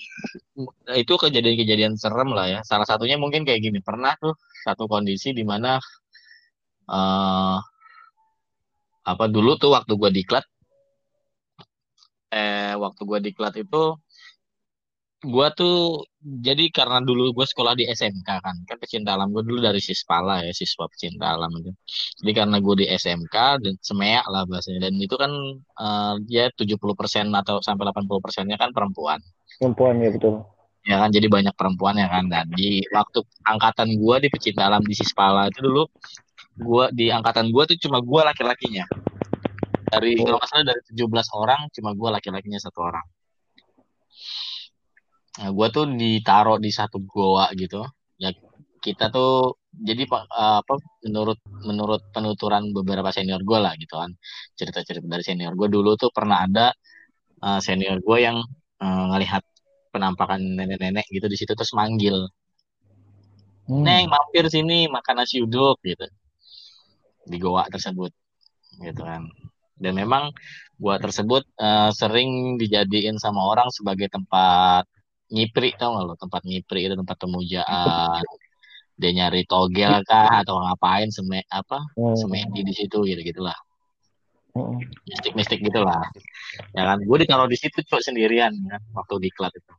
[0.87, 2.59] Nah, Itu kejadian-kejadian serem lah ya.
[2.63, 3.79] Salah satunya mungkin kayak gini.
[3.83, 5.75] Pernah tuh satu kondisi di mana
[6.85, 7.57] eh
[9.05, 10.45] apa dulu tuh waktu gua diklat
[12.33, 13.83] eh waktu gua diklat itu
[15.27, 19.61] gua tuh jadi karena dulu gue sekolah di SMK kan kan pecinta alam gue dulu
[19.61, 21.69] dari Sispala ya siswa pecinta alam itu
[22.23, 24.89] jadi karena gue di SMK dan semea lah bahasanya.
[24.89, 29.19] Dan itu kan eh, ya 70% atau sampai 80 persennya kan perempuan.
[29.61, 30.45] Perempuan ya betul.
[30.85, 32.29] ya kan jadi banyak perempuan ya kan.
[32.29, 35.83] Dan di waktu angkatan gua di pecinta alam di Sispala itu dulu
[36.61, 38.85] gua di angkatan gua tuh cuma gua laki-lakinya.
[39.85, 43.05] Dari kalau nggak salah dari 17 orang cuma gua laki-lakinya satu orang
[45.39, 47.83] nah, gua tuh ditaruh di satu goa gitu.
[48.21, 48.29] Ya
[48.85, 50.73] kita tuh jadi eh, apa
[51.05, 54.11] menurut menurut penuturan beberapa senior gua lah gitu kan.
[54.59, 55.67] Cerita-cerita dari senior gua.
[55.71, 56.65] Dulu tuh pernah ada
[57.43, 58.37] eh, senior gua yang
[58.83, 59.43] eh, ngelihat
[59.93, 62.27] penampakan nenek-nenek gitu di situ terus manggil.
[63.65, 63.81] Hmm.
[63.81, 66.05] Neng mampir sini makan nasi uduk gitu.
[67.25, 68.11] Di goa tersebut
[68.83, 69.25] gitu kan.
[69.75, 70.31] Dan memang
[70.79, 74.85] gua tersebut eh, sering dijadiin sama orang sebagai tempat
[75.33, 76.13] nyipri tau gak lo?
[76.17, 78.21] Tempat nyipri itu tempat pemujaan.
[78.95, 82.15] Dia nyari togel kah atau ngapain seme apa Hmm.
[82.15, 83.57] semedi di situ gitu gitulah
[84.55, 84.79] Hmm.
[85.03, 85.99] mistik-mistik gitulah.
[86.71, 89.73] Ya kan gue ditaruh di situ cok sendirian kan waktu diklat itu.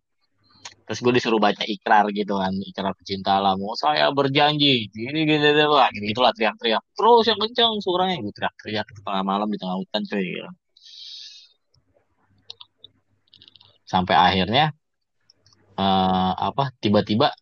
[0.84, 5.48] Terus gue disuruh baca ikrar gitu kan ikrar pecinta alam oh, saya berjanji gini gini
[5.48, 6.84] gini wah gitu gitulah teriak-teriak.
[6.92, 10.50] Terus yang kencang suaranya gue teriak-teriak di tengah malam di tengah hutan cuy gitu.
[13.86, 14.74] sampai akhirnya
[15.80, 17.32] eh, apa tiba-tiba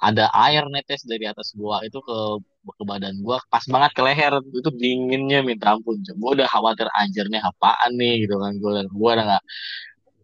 [0.00, 2.18] ada air netes dari atas gua itu ke
[2.64, 7.40] ke badan gua pas banget ke leher itu dinginnya minta ampun gua udah khawatir anjirnya
[7.44, 9.44] apaan nih gitu kan gua gua udah nggak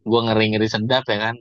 [0.04, 1.36] gua ngeri-ngeri sedap ya kan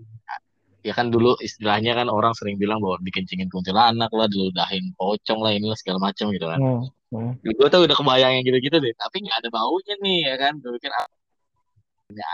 [0.80, 5.52] ya kan dulu istilahnya kan orang sering bilang bahwa dikencingin kuntilanak lah, diludahin pocong lah,
[5.52, 6.60] inilah segala macam gitu kan.
[6.60, 6.84] Hmm.
[7.10, 7.34] Hmm.
[7.42, 10.54] Gue tuh udah kebayang yang gitu-gitu deh, tapi nggak ada baunya nih ya kan.
[10.62, 11.10] Gue pikir ah,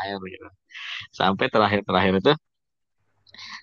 [0.05, 0.47] air gitu.
[1.15, 2.33] Sampai terakhir-terakhir itu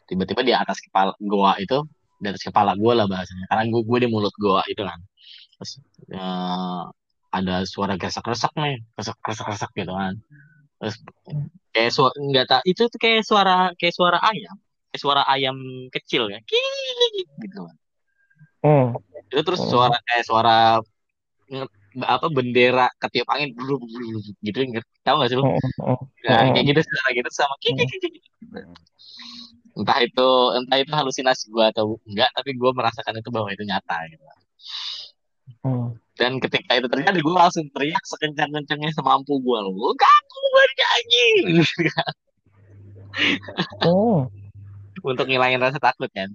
[0.08, 1.82] tiba-tiba di atas kepala goa itu,
[2.20, 3.46] di atas kepala gue lah bahasanya.
[3.50, 5.00] Karena gue gue di mulut goa itu kan.
[5.58, 5.72] Terus
[6.12, 6.82] eh,
[7.32, 10.14] ada suara gesak-gesak nih, gesak-gesak gitu kan.
[10.82, 10.96] Terus
[11.72, 14.56] kayak suara nggak tak itu tuh kayak suara kayak suara ayam
[14.92, 15.56] kayak suara ayam
[15.88, 17.76] kecil ya Kii, gitu kan
[18.62, 18.94] Hmm.
[19.26, 19.74] itu terus Oh.
[19.74, 20.78] suara kayak suara
[22.06, 24.58] apa bendera ketiup angin blu, blu, blu, gitu
[25.02, 28.00] tahu nggak sih lu Oh, oh, nah, kayak gitu suara gitu sama kik, kik, kik,
[28.06, 28.24] kik.
[29.72, 33.96] Entah itu entah itu halusinasi gua atau enggak tapi gua merasakan itu bahwa itu nyata
[34.12, 34.24] gitu.
[35.62, 35.94] Oh.
[36.18, 39.94] dan ketika itu terjadi gue langsung teriak sekencang-kencangnya semampu gue loh.
[39.94, 41.26] Kamu bernyanyi
[43.86, 44.30] Oh,
[45.04, 46.30] untuk ngilangin rasa takut kan.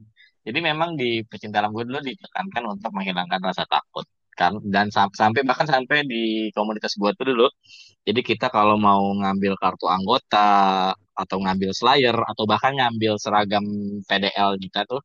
[0.48, 4.08] Jadi memang di pecinta alam gue dulu ditekankan untuk menghilangkan rasa takut
[4.40, 7.48] kan dan sam- sampai bahkan sampai di komunitas gue tuh dulu
[8.08, 13.66] jadi kita kalau mau ngambil kartu anggota atau ngambil slayer atau bahkan ngambil seragam
[14.08, 15.02] PDL kita tuh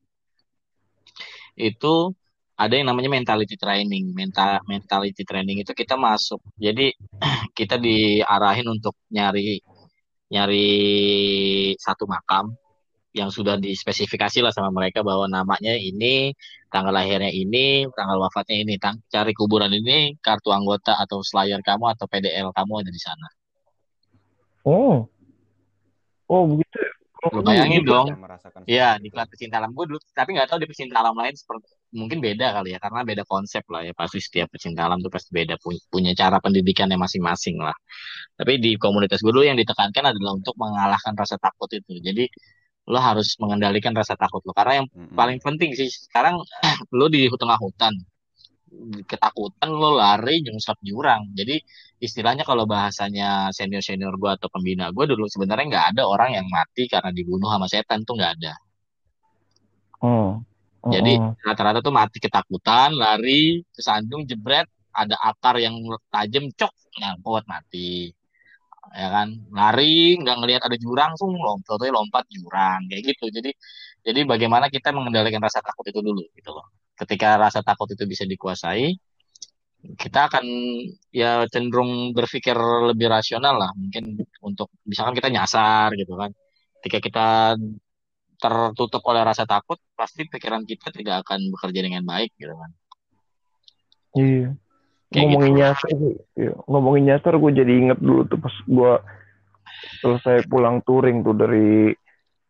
[1.56, 2.12] itu
[2.56, 4.12] ada yang namanya mentality training.
[4.14, 6.40] Mental mentality training itu kita masuk.
[6.56, 6.94] Jadi
[7.58, 9.58] kita diarahin untuk nyari
[10.32, 10.66] nyari
[11.76, 12.56] satu makam
[13.12, 16.32] yang sudah dispesifikasi lah sama mereka bahwa namanya ini,
[16.72, 21.92] tanggal lahirnya ini, tanggal wafatnya ini, tang cari kuburan ini, kartu anggota atau slayer kamu
[21.92, 23.28] atau PDL kamu ada di sana.
[24.64, 25.04] oh,
[26.30, 26.76] oh begitu.
[26.80, 26.90] ya?
[27.22, 27.94] Oh, Lu bayangin gitu.
[27.94, 28.06] dong,
[28.66, 31.70] Iya, di kelas pecinta alam gue dulu, tapi nggak tahu di pecinta alam lain seperti
[31.94, 33.94] mungkin beda kali ya, karena beda konsep lah ya.
[33.94, 37.74] Pasti setiap pecinta alam tuh pasti beda pu- punya cara pendidikannya masing-masing lah.
[38.34, 42.02] Tapi di komunitas gue dulu yang ditekankan adalah untuk mengalahkan rasa takut itu.
[42.02, 42.26] Jadi
[42.82, 45.14] lo harus mengendalikan rasa takut lo, karena yang Mm-mm.
[45.14, 46.42] paling penting sih sekarang
[46.98, 47.94] lo di tengah hutan,
[49.06, 51.30] ketakutan lo lari nyungsap jurang.
[51.36, 51.60] Jadi
[52.02, 56.90] istilahnya kalau bahasanya senior-senior gue atau pembina gue dulu sebenarnya nggak ada orang yang mati
[56.90, 58.54] karena dibunuh sama setan tuh nggak ada.
[60.02, 60.42] Oh,
[60.82, 61.38] oh, Jadi oh.
[61.46, 65.78] rata-rata tuh mati ketakutan, lari, kesandung, jebret, ada akar yang
[66.10, 68.10] tajam, cok, nyangkut mati.
[68.92, 73.32] Ya kan, lari, nggak ngelihat ada jurang, langsung lompat, lompat jurang, kayak gitu.
[73.32, 73.50] Jadi,
[74.04, 76.68] jadi bagaimana kita mengendalikan rasa takut itu dulu, gitu loh.
[76.92, 78.92] Ketika rasa takut itu bisa dikuasai,
[79.96, 80.44] kita akan
[81.10, 82.54] ya cenderung berpikir
[82.92, 86.30] lebih rasional lah, mungkin untuk misalkan kita nyasar gitu kan.
[86.78, 87.28] Ketika kita
[88.42, 92.70] tertutup oleh rasa takut, pasti pikiran kita tidak akan bekerja dengan baik gitu kan.
[94.18, 94.48] Iya.
[95.12, 95.60] Kayak Ngomongin gitu.
[95.60, 96.52] nyasar, gue- iya.
[96.64, 98.92] ngomongin nyasar gue jadi inget dulu tuh pas gue
[100.00, 101.92] selesai pulang touring tuh dari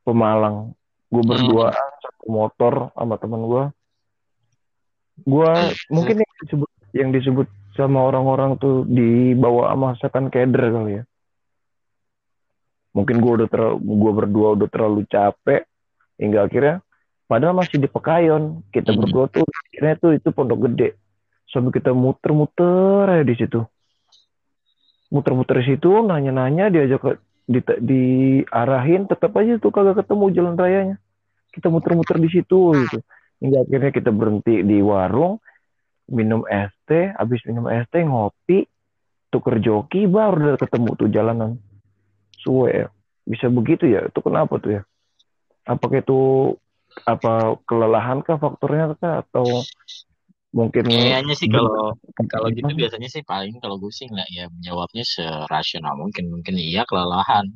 [0.03, 0.75] Pemalang.
[1.07, 1.31] Gue Hmm.
[1.31, 3.65] berduaan satu motor sama teman gue.
[5.23, 5.51] Gue
[5.89, 11.05] mungkin yang disebut yang disebut sama orang-orang tuh dibawa sama setan keder kali ya.
[12.93, 15.65] Mungkin gue udah terlalu, gue berdua udah terlalu capek
[16.17, 16.85] hingga akhirnya
[17.25, 18.63] padahal masih di Pekayon.
[18.69, 19.01] Kita Hmm.
[19.01, 20.95] berdua tuh akhirnya tuh itu pondok gede.
[21.53, 23.61] Sampai kita muter-muter aja di situ.
[25.13, 27.11] Muter-muter di situ, nanya-nanya, diajak ke,
[27.45, 30.97] di, diarahin, tetap aja tuh kagak ketemu jalan rayanya.
[31.53, 32.99] Kita muter-muter di situ gitu.
[33.45, 35.37] Hingga akhirnya kita berhenti di warung,
[36.09, 38.65] minum es teh, habis minum es teh ngopi,
[39.29, 41.61] tuker joki, baru udah ketemu tuh jalanan.
[42.41, 42.89] Suwe ya.
[43.29, 44.09] Bisa begitu ya?
[44.09, 44.83] Itu kenapa tuh ya?
[45.69, 46.21] Apakah itu
[47.09, 49.45] apa kelelahan kah faktornya kah atau
[50.53, 51.97] mungkin Kayaknya sih kalau
[52.29, 56.29] kalau gitu biasanya sih paling kalau gue sih nggak ya menjawabnya serasional mungkin.
[56.29, 57.49] Mungkin iya kelelahan.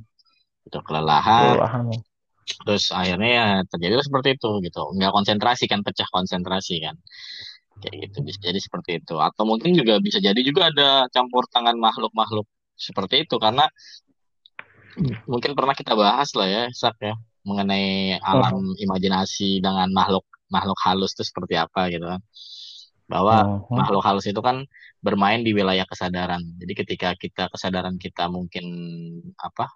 [0.65, 1.57] Itu kelelahan.
[1.57, 1.85] Kelelahan
[2.47, 4.83] terus akhirnya ya terjadi seperti itu gitu.
[4.97, 6.97] Nggak konsentrasi kan pecah konsentrasi kan.
[7.83, 9.15] Kayak gitu bisa jadi seperti itu.
[9.21, 12.47] Atau mungkin juga bisa jadi juga ada campur tangan makhluk-makhluk
[12.79, 13.37] seperti itu.
[13.37, 13.69] Karena
[15.29, 17.15] mungkin pernah kita bahas lah ya Sak ya
[17.47, 22.21] mengenai alam imajinasi dengan makhluk makhluk halus itu seperti apa gitu kan
[23.07, 24.66] bahwa Oh, makhluk halus itu kan
[24.99, 26.42] bermain di wilayah kesadaran.
[26.59, 28.66] Jadi ketika kita kesadaran kita mungkin
[29.38, 29.71] apa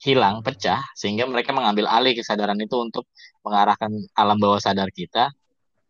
[0.00, 3.04] hilang, pecah, sehingga mereka mengambil alih kesadaran itu untuk
[3.44, 5.28] mengarahkan alam bawah sadar kita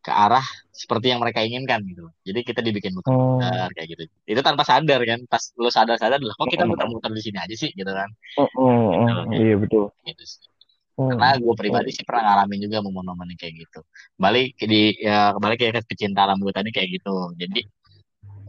[0.01, 0.43] ke arah
[0.75, 2.11] seperti yang mereka inginkan gitu.
[2.27, 4.03] Jadi kita dibikin oh, muter-muter kayak gitu.
[4.27, 5.23] Itu tanpa sadar kan.
[5.31, 8.11] Pas lu sadar-sadar lah kok kita muter-muter di sini aja sih gitu kan.
[8.43, 9.95] oh, oh, oh, iya betul.
[10.03, 10.50] Gitu sih.
[10.97, 13.81] Karena gue pribadi sih pernah ngalamin juga momen-momen kayak gitu.
[14.21, 17.33] Balik di ya kembali kayak ke pecinta alam gue tadi kayak gitu.
[17.41, 17.61] Jadi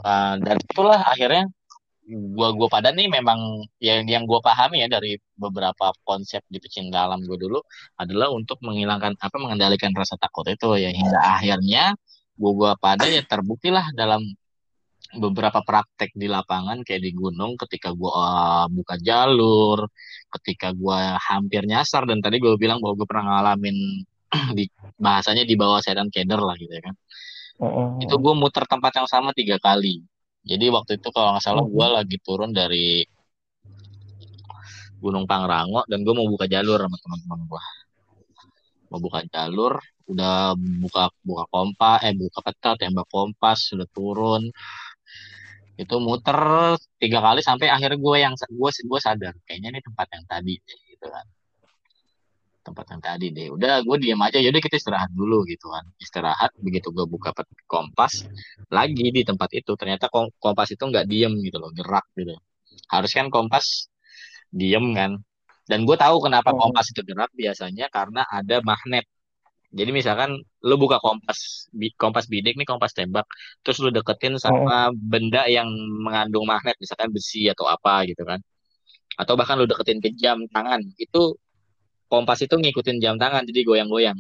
[0.04, 1.48] eh, dan itulah akhirnya
[2.12, 7.08] gua gua pada nih memang yang yang gua pahami ya dari beberapa konsep di pecinta
[7.08, 7.62] alam gue dulu
[7.98, 11.96] adalah untuk menghilangkan apa mengendalikan rasa takut itu ya hingga akhirnya
[12.36, 14.26] gua gua pada ya terbukti lah dalam
[15.20, 19.88] beberapa praktek di lapangan kayak di gunung ketika gua eh, buka jalur
[20.32, 23.78] ketika gua hampir nyasar dan tadi gua bilang bahwa gue pernah ngalamin
[24.58, 24.64] di
[24.96, 26.96] bahasanya di bawah sedan keder lah gitu ya kan.
[27.62, 30.02] Oh, oh, itu gue muter tempat yang sama tiga kali.
[30.42, 33.06] Jadi waktu itu kalau nggak salah gue lagi turun dari
[34.98, 37.64] Gunung Pangrango dan gue mau buka jalur sama teman-teman gue
[38.92, 39.74] mau buka jalur
[40.12, 44.52] udah buka buka kompas eh buka peta tembak kompas sudah turun
[45.82, 46.38] itu muter
[47.02, 50.80] tiga kali sampai akhirnya gue yang gue gue sadar kayaknya ini tempat yang tadi deh,
[50.94, 51.26] gitu kan.
[52.62, 53.48] Tempat yang tadi deh.
[53.50, 55.82] Udah gue diam aja yaudah kita istirahat dulu gitu kan.
[55.98, 57.34] Istirahat begitu gue buka
[57.66, 58.30] kompas
[58.70, 59.74] lagi di tempat itu.
[59.74, 62.38] Ternyata kom- kompas itu nggak diem gitu loh gerak gitu.
[62.94, 63.90] Harus kan kompas
[64.54, 65.18] diem kan.
[65.66, 66.62] Dan gue tahu kenapa Oh.
[66.62, 69.10] kompas itu gerak biasanya karena ada magnet
[69.72, 70.36] jadi misalkan
[70.68, 73.24] lu buka kompas kompas bidik nih kompas tembak
[73.64, 75.72] terus lu deketin sama benda yang
[76.04, 78.44] mengandung magnet misalkan besi atau apa gitu kan.
[79.16, 81.40] Atau bahkan lu deketin ke jam tangan itu
[82.12, 84.20] kompas itu ngikutin jam tangan jadi goyang-goyang.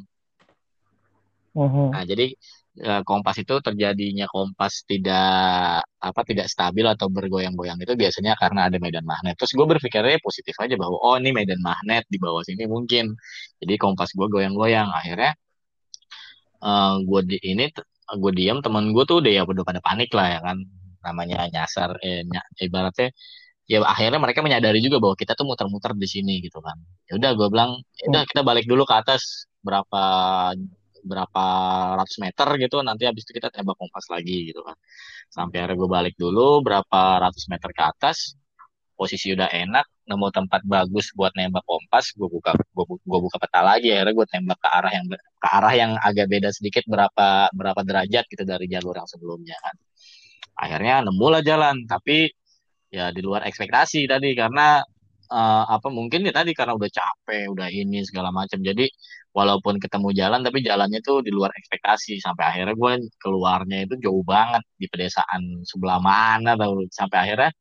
[1.51, 1.91] Mhm.
[1.91, 2.31] Nah, jadi
[2.79, 8.77] eh, kompas itu terjadinya kompas tidak apa tidak stabil atau bergoyang-goyang itu biasanya karena ada
[8.79, 9.35] medan magnet.
[9.39, 13.11] Terus gue berpikirnya positif aja bahwa oh ini medan magnet di bawah sini mungkin.
[13.59, 14.87] Jadi kompas gue goyang-goyang.
[14.91, 15.35] Akhirnya
[16.61, 17.65] eh gue di ini
[18.21, 20.57] gue diam temen gue tuh udah ya udah pada panik lah ya kan
[21.01, 23.09] namanya nyasar eh, ny- ibaratnya
[23.71, 26.75] ya akhirnya mereka menyadari juga bahwa kita tuh muter-muter di sini gitu kan.
[27.07, 30.01] Ya udah gue bilang, ya udah kita balik dulu ke atas berapa
[31.03, 31.45] berapa
[31.99, 34.77] ratus meter gitu nanti habis itu kita tembak kompas lagi gitu kan.
[35.31, 38.37] Sampai akhirnya gue balik dulu berapa ratus meter ke atas
[38.95, 43.65] posisi udah enak nemu tempat bagus buat nembak kompas gue buka gue, gua buka peta
[43.65, 47.81] lagi akhirnya gue tembak ke arah yang ke arah yang agak beda sedikit berapa berapa
[47.81, 49.75] derajat gitu dari jalur yang sebelumnya kan.
[50.61, 52.29] Akhirnya nemu lah jalan tapi
[52.91, 54.83] ya di luar ekspektasi tadi karena
[55.31, 58.59] eh, apa mungkin ya tadi karena udah capek udah ini segala macam.
[58.59, 58.85] Jadi
[59.31, 62.19] walaupun ketemu jalan tapi jalannya tuh di luar ekspektasi.
[62.19, 67.51] Sampai akhirnya gue keluarnya itu jauh banget di pedesaan sebelah mana tahu sampai akhirnya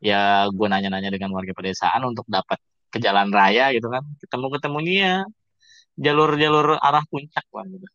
[0.00, 2.58] ya gue nanya-nanya dengan warga pedesaan untuk dapat
[2.92, 4.02] ke jalan raya gitu kan.
[4.22, 5.12] Ketemu ketemunya
[6.00, 7.88] jalur-jalur arah puncak lah gitu.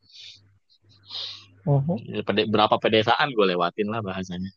[1.66, 1.96] Mhm.
[2.06, 4.52] Ya, berapa pedesaan gue lewatin lah bahasanya.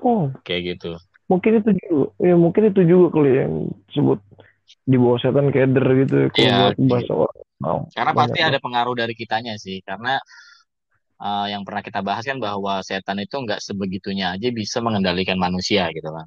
[0.00, 0.96] Oh, kayak gitu
[1.30, 3.52] mungkin itu juga, ya mungkin itu juga kali yang
[3.86, 4.18] disebut
[4.82, 7.38] di bawah setan keder gitu ya, kalau buat kayak bahasa orang.
[7.60, 9.78] Oh, Karena pasti ada pengaruh dari kitanya sih.
[9.84, 10.18] Karena
[11.20, 15.86] uh, yang pernah kita bahas kan bahwa setan itu nggak sebegitunya aja bisa mengendalikan manusia
[15.94, 16.26] gitu kan.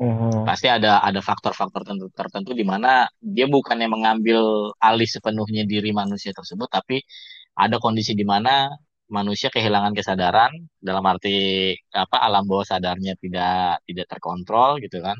[0.00, 0.48] Mhm.
[0.48, 6.32] Pasti ada ada faktor-faktor tertentu, tertentu di mana dia bukannya mengambil alih sepenuhnya diri manusia
[6.32, 7.04] tersebut, tapi
[7.52, 8.72] ada kondisi di mana
[9.10, 15.18] manusia kehilangan kesadaran dalam arti apa alam bawah sadarnya tidak tidak terkontrol gitu kan.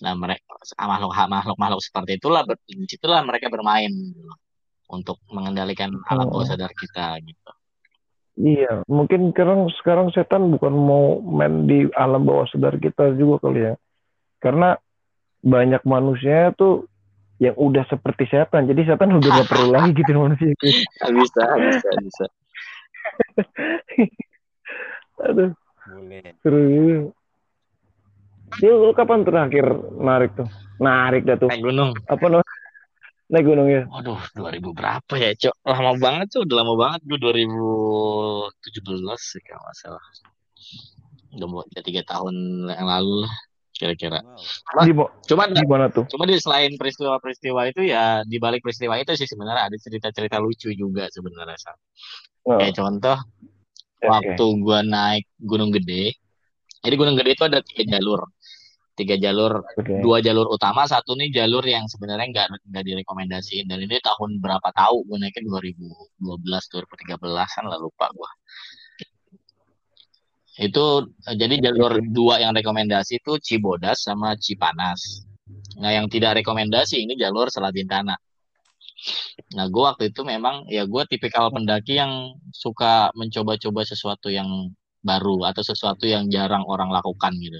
[0.00, 0.46] Nah, mereka
[0.80, 4.32] makhluk makhluk makhluk seperti itulah ber- di situlah mereka bermain gitu
[4.90, 6.50] untuk mengendalikan alam bawah Oh.
[6.50, 7.50] sadar kita gitu.
[8.40, 13.68] Iya, mungkin sekarang sekarang setan bukan mau main di alam bawah sadar kita juga kali
[13.68, 13.74] ya.
[14.40, 14.74] Karena
[15.44, 16.88] banyak manusia tuh
[17.36, 18.64] yang udah seperti setan.
[18.64, 20.52] Jadi setan udah gak perlu lagi gitu manusia.
[20.56, 22.24] Bisa, bisa, bisa.
[25.26, 25.52] Aduh,
[25.90, 26.32] Boleh.
[26.40, 26.96] seru juga.
[28.58, 29.66] Dia lu kapan terakhir
[30.00, 30.48] narik tuh?
[30.82, 31.48] Narik dah tuh.
[31.52, 31.92] Naik gunung.
[32.08, 32.54] Apa namanya?
[33.30, 33.82] Naik gunung ya?
[33.86, 35.54] Waduh, 2000 berapa ya, Cok?
[35.62, 37.00] Lama banget tuh, udah lama banget.
[37.06, 40.04] Gue 2017 sih kalau nggak salah.
[41.30, 42.34] Udah mau ya, tiga tahun
[42.74, 43.34] yang lalu lah,
[43.80, 44.20] kira-kira.
[44.76, 44.84] Wow.
[44.84, 44.92] Di,
[45.24, 46.04] Cuma di mana tuh?
[46.12, 50.68] cuma di selain peristiwa-peristiwa itu ya di balik peristiwa itu sih sebenarnya ada cerita-cerita lucu
[50.76, 51.56] juga sebenarnya.
[51.56, 51.76] Sam.
[52.44, 54.04] Oh, Kayak contoh oke.
[54.04, 56.12] waktu gua naik Gunung Gede.
[56.84, 58.20] Jadi Gunung Gede itu ada tiga jalur.
[58.90, 59.96] Tiga jalur, Oke.
[60.04, 63.64] dua jalur utama, satu nih jalur yang sebenarnya nggak nggak direkomendasiin.
[63.64, 67.16] Dan ini tahun berapa tahu gue naiknya 2012, 2013
[67.48, 68.28] kan lah lupa gua.
[70.60, 75.24] Itu eh, jadi jalur dua yang rekomendasi itu Cibodas sama Cipanas.
[75.80, 78.14] Nah, yang tidak rekomendasi ini jalur Selabintana.
[79.56, 84.46] Nah, gue waktu itu memang ya gue tipikal pendaki yang suka mencoba-coba sesuatu yang
[85.00, 87.56] baru atau sesuatu yang jarang orang lakukan gitu.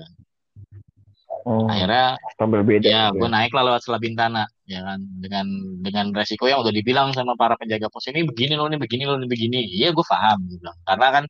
[1.49, 2.85] Oh, Akhirnya tampil beda.
[2.85, 3.33] ya gitu gue ya.
[3.33, 5.47] naik lah lewat Selabintana ya kan dengan
[5.81, 9.17] dengan resiko yang udah dibilang sama para penjaga pos ini begini loh ini begini loh
[9.17, 9.59] ini begini.
[9.73, 10.77] Iya gue paham gue bilang.
[10.85, 11.25] Karena kan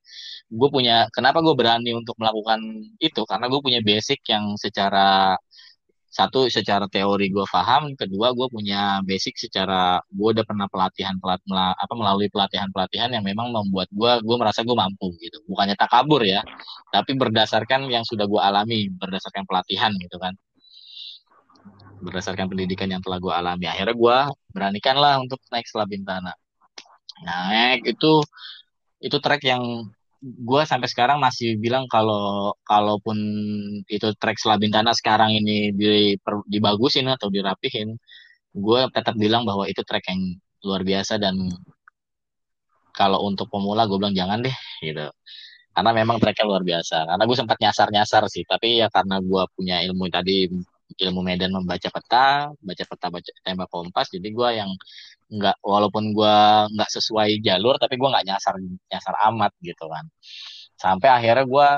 [0.51, 2.59] gue punya kenapa gue berani untuk melakukan
[2.99, 5.39] itu karena gue punya basic yang secara
[6.11, 7.95] satu secara teori gue paham.
[7.95, 13.23] Kedua gue punya basic secara gue udah pernah pelatihan pelat apa melalui pelatihan pelatihan yang
[13.23, 15.39] memang membuat gue gue merasa gue mampu gitu.
[15.47, 16.43] Bukannya takabur ya.
[16.91, 20.35] Tapi berdasarkan yang sudah gue alami berdasarkan pelatihan gitu kan.
[22.03, 23.71] Berdasarkan pendidikan yang telah gue alami.
[23.71, 24.19] Akhirnya gue
[24.51, 26.35] beranikan lah untuk naik Selabintana
[27.25, 28.25] naik itu
[29.01, 29.89] itu trek yang
[30.21, 33.17] gue sampai sekarang masih bilang kalau kalaupun
[33.89, 36.17] itu trek Selabintana sekarang ini di,
[36.53, 37.97] dibagusin atau dirapihin,
[38.53, 40.21] gue tetap bilang bahwa itu trek yang
[40.61, 41.37] luar biasa dan
[42.93, 45.09] kalau untuk pemula gue bilang jangan deh gitu.
[45.73, 47.09] Karena memang treknya luar biasa.
[47.09, 50.51] Karena gue sempat nyasar-nyasar sih tapi ya karena gue punya ilmu tadi
[50.99, 54.71] ilmu medan membaca peta baca peta baca tembak kompas jadi gue yang
[55.31, 56.35] nggak walaupun gue
[56.75, 58.55] nggak sesuai jalur tapi gue nggak nyasar
[58.91, 60.05] nyasar amat gitu kan.
[60.83, 61.69] Sampai akhirnya gue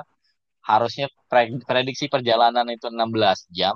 [0.70, 3.74] harusnya pre- prediksi perjalanan itu 16 jam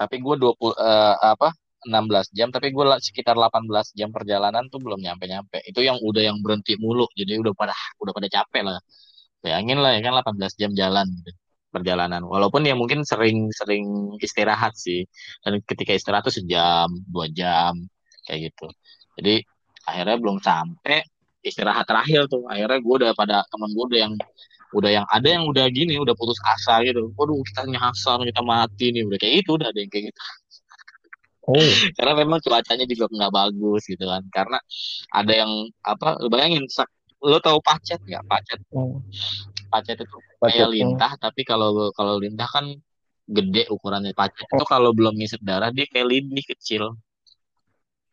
[0.00, 1.52] tapi gue 20 eh, apa
[1.86, 5.58] 16 jam tapi gue sekitar 18 jam perjalanan tuh belum nyampe-nyampe.
[5.70, 8.78] Itu yang udah yang berhenti mulu jadi udah pada udah pada capek lah.
[9.42, 11.30] Bayangin lah ya kan 18 jam jalan gitu
[11.74, 12.22] perjalanan.
[12.26, 13.86] Walaupun ya mungkin sering-sering
[14.20, 15.02] istirahat sih.
[15.42, 17.74] Dan ketika istirahat tuh sejam dua jam
[18.26, 18.66] kayak gitu
[19.18, 19.44] jadi
[19.86, 21.02] akhirnya belum sampai
[21.42, 22.46] istirahat terakhir tuh.
[22.46, 24.14] Akhirnya gue udah pada teman gue udah yang
[24.72, 27.12] udah yang ada yang udah gini udah putus asa gitu.
[27.18, 29.02] Waduh kita nyasar kita mati nih.
[29.04, 30.20] Udah kayak itu udah ada yang kayak gitu.
[31.42, 31.58] Oh,
[31.98, 34.22] karena memang cuacanya juga nggak bagus gitu kan.
[34.30, 34.58] Karena
[35.12, 35.50] ada yang
[35.82, 38.22] apa lu bayangin sak- lo tahu pacet nggak?
[38.26, 38.58] Pacet.
[38.72, 39.02] Oh.
[39.72, 40.72] pacet itu Pacet, kayak oh.
[40.72, 42.70] lintah tapi kalau kalau lintah kan
[43.26, 44.14] gede ukurannya.
[44.14, 46.94] Pacet itu kalau belum ngisep darah dia kayak lidi kecil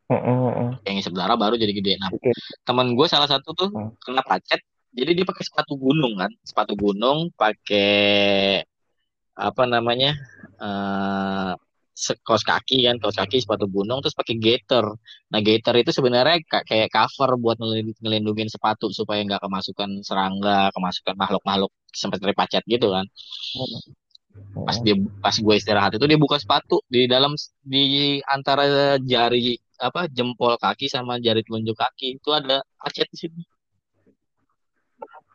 [0.10, 0.74] Oh.
[0.90, 2.34] yang ngisep darah baru jadi gede nah Oke.
[2.66, 3.94] teman gue salah satu tuh Hmm.
[4.02, 4.58] kena pacet
[4.90, 8.66] jadi dia pakai sepatu gunung kan sepatu gunung pakai
[9.38, 10.18] apa namanya
[11.94, 14.82] se- kaos kaki kan kaos kaki sepatu gunung terus pakai gaiter
[15.30, 17.62] nah gaiter itu sebenarnya ka- kayak cover buat
[18.02, 23.06] ngelindungin, sepatu supaya nggak kemasukan serangga kemasukan makhluk-makhluk seperti pacet gitu kan
[24.66, 24.84] pas Oh.
[24.88, 30.56] dia pas gue istirahat itu dia buka sepatu di dalam di antara jari apa jempol
[30.56, 33.40] kaki sama jari telunjuk kaki itu ada pacet di situ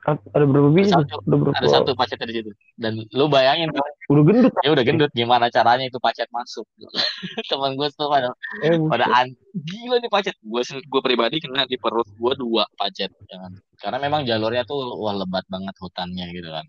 [0.05, 0.92] Ada berapa biji?
[0.92, 1.01] tuh?
[1.01, 1.16] satu.
[1.18, 1.55] Ada berapa?
[1.57, 3.72] ada satu pacet di situ dan lu bayangin
[4.05, 4.53] Udah gendut.
[4.61, 6.68] ya udah gendut gimana caranya itu pacet masuk
[7.49, 8.28] teman gue tuh pada
[8.61, 13.09] Eh, pada an gila nih pacet gue gue pribadi kena di perut gue dua pacet
[13.24, 13.49] kan.
[13.74, 16.68] karena memang jalurnya tuh wah lebat banget hutannya gitu kan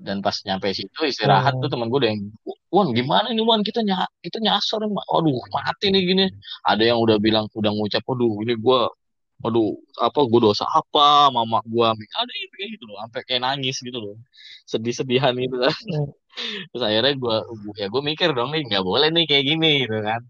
[0.00, 1.60] dan pas nyampe situ istirahat Oh.
[1.64, 2.22] tuh temen gue udah yang
[2.68, 6.26] Wan gimana nih Wan kita ny kita nyasar nih Wan." aduh mati nih gini.
[6.66, 8.78] Ada yang udah bilang udah ngucap aduh ini gue
[9.44, 13.76] aduh apa gue dosa apa mama gue ada yang kayak gitu loh sampai kayak nangis
[13.80, 14.16] gitu loh.
[14.68, 15.56] Sedih-sedihan gitu.
[15.56, 15.72] Kan
[16.72, 17.36] terus akhirnya gue
[17.80, 20.20] ya gue mikir dong nih nggak boleh nih kayak gini gitu kan.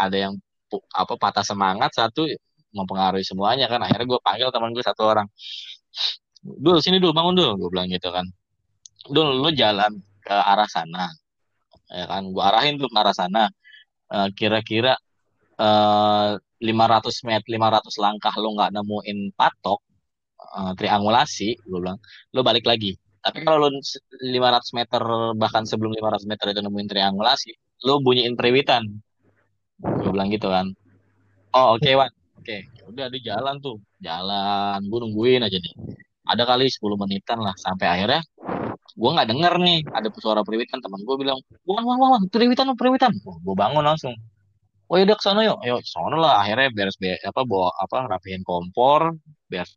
[0.00, 0.34] Ada yang
[0.90, 2.26] apa patah semangat satu
[2.74, 3.78] mempengaruhi semuanya kan.
[3.86, 5.28] Akhirnya gue panggil teman gue satu orang.
[6.42, 7.50] Dul sini dul bangun dul.
[7.60, 8.26] Gue bilang gitu kan
[9.08, 9.92] dul lu jalan
[10.24, 11.10] ke arah sana.
[11.92, 12.22] Ya kan?
[12.32, 13.42] Gue arahin tuh ke arah sana.
[14.12, 14.94] Eh, kira-kira
[15.60, 16.30] eh
[16.64, 19.80] 500 meter 500 langkah lu nggak nemuin patok
[20.58, 21.98] eh, triangulasi gue bilang
[22.34, 22.96] lu balik lagi.
[23.24, 25.02] Tapi kalau lu se- 500 meter
[25.40, 27.50] bahkan sebelum 500 meter itu nemuin triangulasi
[27.88, 28.84] lu bunyiin periwitan.
[29.80, 30.66] Gue bilang gitu kan.
[31.54, 32.10] Oh oke Wan.
[32.40, 32.66] Oke.
[32.66, 33.76] Ya udah di jalan tuh.
[34.02, 34.78] Jalan.
[34.90, 35.74] Gue nungguin aja nih.
[36.24, 38.20] Ada kali 10 menitan lah sampai akhirnya
[38.94, 43.10] gue nggak denger nih ada suara periwitan teman gue bilang wan wan wan, periwitan periwitan.
[43.18, 44.14] Gue bangun langsung.
[44.86, 45.58] Oh yaudah ke sana yuk.
[45.66, 46.32] Ayo ke sana lah.
[46.44, 49.18] Akhirnya beres beres apa bawa apa rapihin kompor
[49.50, 49.74] beres.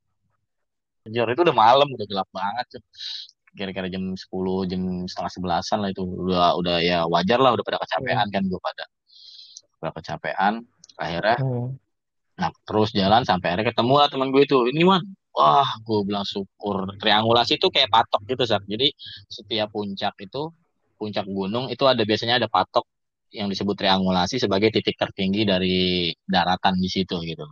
[1.07, 2.83] Anjir, itu udah malam udah gelap banget
[3.57, 6.03] kira-kira jam 10 jam setengah sebelasan lah itu.
[6.05, 8.83] Udah udah ya wajar lah udah pada kecapean kan gue pada
[9.81, 10.53] udah kecapean.
[10.97, 11.73] Akhirnya Oh.
[12.37, 14.69] Nah, terus jalan sampai akhirnya ketemu lah teman gue itu.
[14.69, 15.01] Ini Wan,
[15.37, 16.97] wah gue bilang syukur.
[16.97, 18.63] Triangulasi itu kayak patok gitu, Sat.
[18.65, 18.89] Jadi
[19.29, 20.49] setiap puncak itu,
[20.97, 22.85] puncak gunung itu ada biasanya ada patok
[23.29, 27.45] yang disebut triangulasi sebagai titik tertinggi dari daratan di situ gitu.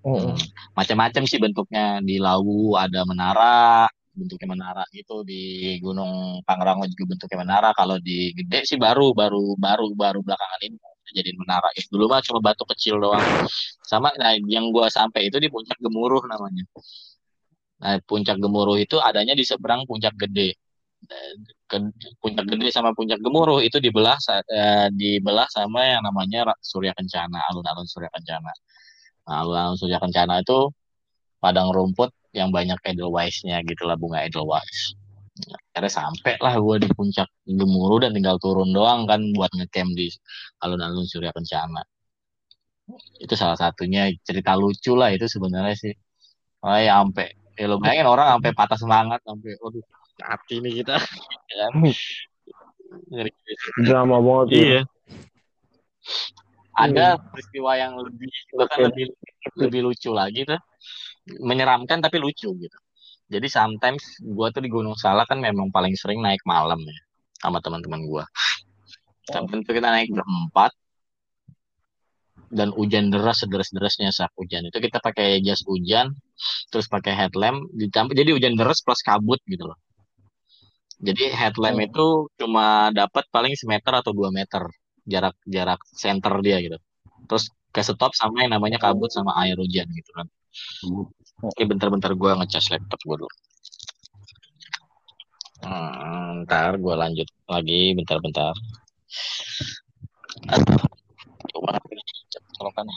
[0.00, 0.32] Hmm.
[0.72, 3.84] Macam-macam sih bentuknya di Lawu ada menara,
[4.16, 7.70] bentuknya menara gitu di Gunung Pangrango juga bentuknya menara.
[7.76, 10.76] Kalau di Gede sih baru baru baru baru belakangan ini
[11.16, 11.68] jadiin menara.
[11.78, 13.22] Eh, dulu mah cuma batu kecil doang.
[13.84, 16.64] Sama nah yang gua sampai itu di Puncak Gemuruh namanya.
[17.80, 20.54] Nah, Puncak Gemuruh itu adanya di seberang Puncak Gede.
[21.70, 24.18] Ke- Puncak Gede sama Puncak Gemuruh itu dibelah
[24.52, 28.52] eh, dibelah sama yang namanya Surya Kencana, alun-alun Surya Kencana.
[29.26, 30.68] Nah, alun-alun Surya Kencana itu
[31.40, 34.94] padang rumput yang banyak edelweiss-nya gitu lah bunga edelweiss.
[35.48, 40.10] Akhirnya sampai lah gue di puncak Gemuruh dan tinggal turun doang kan buat ngecamp di
[40.62, 41.82] alun-alun Surya Kencana.
[43.22, 45.94] Itu salah satunya cerita lucu lah itu sebenarnya sih.
[46.60, 49.84] Oh ya sampai ya lo bayangin orang sampai patah semangat sampai waduh
[50.20, 50.96] mati nih kita.
[51.50, 51.72] Ya kan?
[53.82, 54.58] Drama banget ya.
[54.62, 54.82] iya.
[56.78, 59.10] Ada peristiwa yang lebih bahkan lebih
[59.58, 60.62] lebih lucu lagi tuh.
[61.42, 62.78] Menyeramkan tapi lucu gitu
[63.30, 66.98] jadi sometimes gua tuh di Gunung Salak kan memang paling sering naik malam ya
[67.38, 68.24] sama teman-teman gua.
[69.30, 70.74] Sometimes tuh kita naik berempat
[72.50, 74.66] dan hujan deras sederas-derasnya saat hujan.
[74.66, 76.10] Itu kita pakai jas hujan
[76.74, 79.78] terus pakai headlamp ditambah jadi hujan deras plus kabut gitu loh.
[81.00, 81.86] Jadi headlamp Hmm.
[81.86, 84.66] itu cuma dapat paling semeter atau dua meter
[85.06, 86.76] jarak jarak center dia gitu.
[87.30, 90.26] Terus ke stop sama yang namanya kabut sama air hujan gitu kan
[91.40, 93.32] Oke bentar-bentar gue ngecas laptop gue dulu
[95.60, 98.56] Hmm, ntar gue lanjut lagi bentar-bentar
[101.52, 101.76] coba
[102.56, 102.96] colokannya.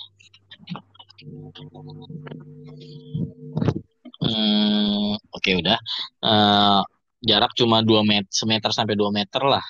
[4.24, 5.78] Hmm, oke udah.
[6.24, 6.82] Eh,
[7.24, 9.64] jarak cuma 2 meter, semeter sampai 2 meter lah.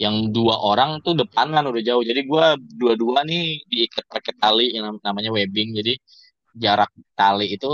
[0.00, 2.02] Yang dua orang tuh depanan udah jauh.
[2.02, 5.76] Jadi gua dua-dua nih diikat pakai tali yang nam- namanya webbing.
[5.78, 5.94] Jadi
[6.56, 7.68] jarak tali itu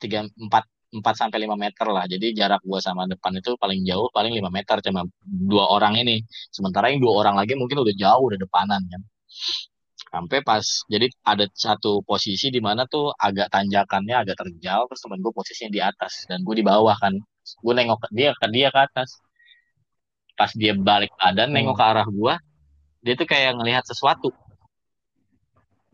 [0.00, 2.04] 3 4 4 sampai 5 meter lah.
[2.06, 6.22] Jadi jarak gua sama depan itu paling jauh paling 5 meter cuma dua orang ini.
[6.54, 9.02] Sementara yang dua orang lagi mungkin udah jauh udah depanan kan.
[10.14, 15.18] Sampai pas jadi ada satu posisi di mana tuh agak tanjakannya agak terjal terus temen
[15.18, 17.18] gue posisinya di atas dan gue di bawah kan.
[17.64, 19.18] Gue nengok ke dia ke dia ke atas.
[20.34, 22.34] Pas dia balik badan nengok ke arah gua,
[22.98, 24.34] dia tuh kayak ngelihat sesuatu.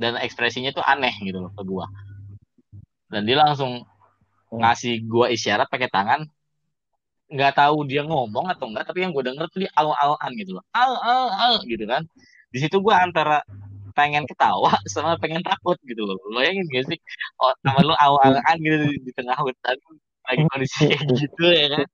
[0.00, 1.84] Dan ekspresinya tuh aneh gitu loh ke gua.
[3.10, 3.82] Dan dia langsung
[4.54, 6.26] ngasih gua isyarat pakai tangan.
[7.30, 10.64] Nggak tahu dia ngomong atau enggak tapi yang gue denger tuh dia al-alan gitu loh.
[10.74, 12.02] Al al al gitu kan.
[12.50, 13.38] Di situ gue antara
[13.94, 16.18] pengen ketawa sama pengen takut gitu loh.
[16.30, 16.98] Lo bayangin gak sih?
[17.38, 19.78] Oh, sama lu al-alan gitu di, di tengah hutan.
[20.26, 21.86] Lagi kondisi kayak gitu ya kan.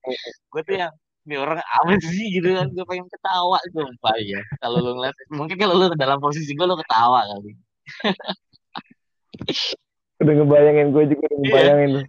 [0.53, 0.93] Gue tuh yang
[1.27, 2.67] ini orang apa sih gitu kan?
[2.73, 4.41] Gue pengen ketawa sumpah ya.
[4.61, 7.53] Kalau lu ngeliat mungkin kalau lu dalam posisi gue lu ketawa kali
[10.17, 11.45] Udah ngebayangin gue juga udah Iya.
[11.45, 12.05] ngebayangin tuh.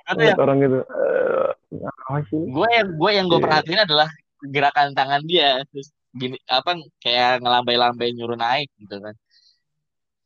[0.00, 0.78] Karena ya orang gitu.
[0.80, 1.48] Eh,
[1.86, 2.40] apa sih?
[2.40, 3.46] gue yang gue yang gue Iya.
[3.46, 4.08] perhatiin adalah
[4.40, 9.14] gerakan tangan dia terus gini apa kayak ngelambai-lambai nyuruh naik gitu kan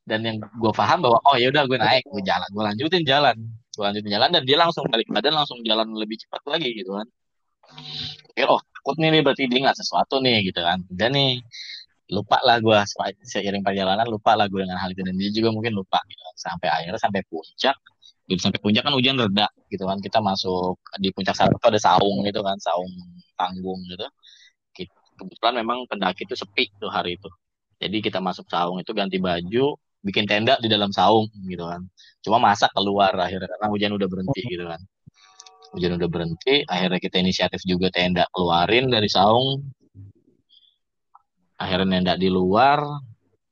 [0.07, 3.37] dan yang gue paham bahwa oh ya udah gue naik gue jalan gue lanjutin jalan
[3.75, 7.05] gue lanjutin jalan dan dia langsung balik badan langsung jalan lebih cepat lagi gitu kan
[8.31, 11.43] Oke, oh takut nih nih berarti dia nggak sesuatu nih gitu kan dan nih
[12.13, 12.79] lupa lah gue
[13.25, 15.03] seiring perjalanan lupa lah gue dengan hal itu.
[15.05, 16.21] Dan dia juga mungkin lupa gitu.
[16.37, 17.77] Sampai akhirnya sampai puncak.
[18.25, 19.99] Gitu sampai puncak kan hujan reda gitu kan.
[20.01, 22.91] Kita masuk di puncak satu ada saung gitu kan saung
[23.37, 24.07] tanggung gitu.
[25.15, 27.31] Kebetulan memang pendaki itu sepi tuh hari itu.
[27.79, 31.87] Jadi kita masuk saung itu ganti baju bikin tenda di dalam saung gitu kan.
[32.21, 34.81] Cuma masak keluar akhirnya karena hujan udah berhenti gitu kan.
[35.75, 39.71] Hujan udah berhenti akhirnya kita inisiatif juga tenda keluarin dari saung
[41.65, 42.85] akhirnya nenda di luar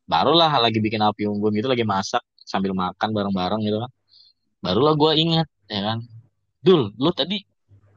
[0.04, 3.90] barulah lagi bikin api unggun gitu lagi masak sambil makan bareng-bareng gitu kan.
[4.60, 5.98] Barulah gue ingat ya kan.
[6.60, 7.40] Dul lu tadi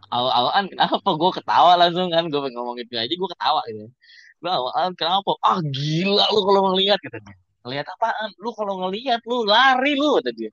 [0.08, 1.10] awal-awalan kenapa?
[1.20, 3.92] Gue ketawa langsung kan gue pengen ngomong itu aja gue ketawa gitu.
[4.40, 5.32] Gue awal kenapa?
[5.44, 7.36] Ah gila lu kalau ngelihat dia.
[7.68, 8.30] Ngelihat apaan?
[8.40, 10.52] Lu kalau ngelihat lu lari lu kata dia.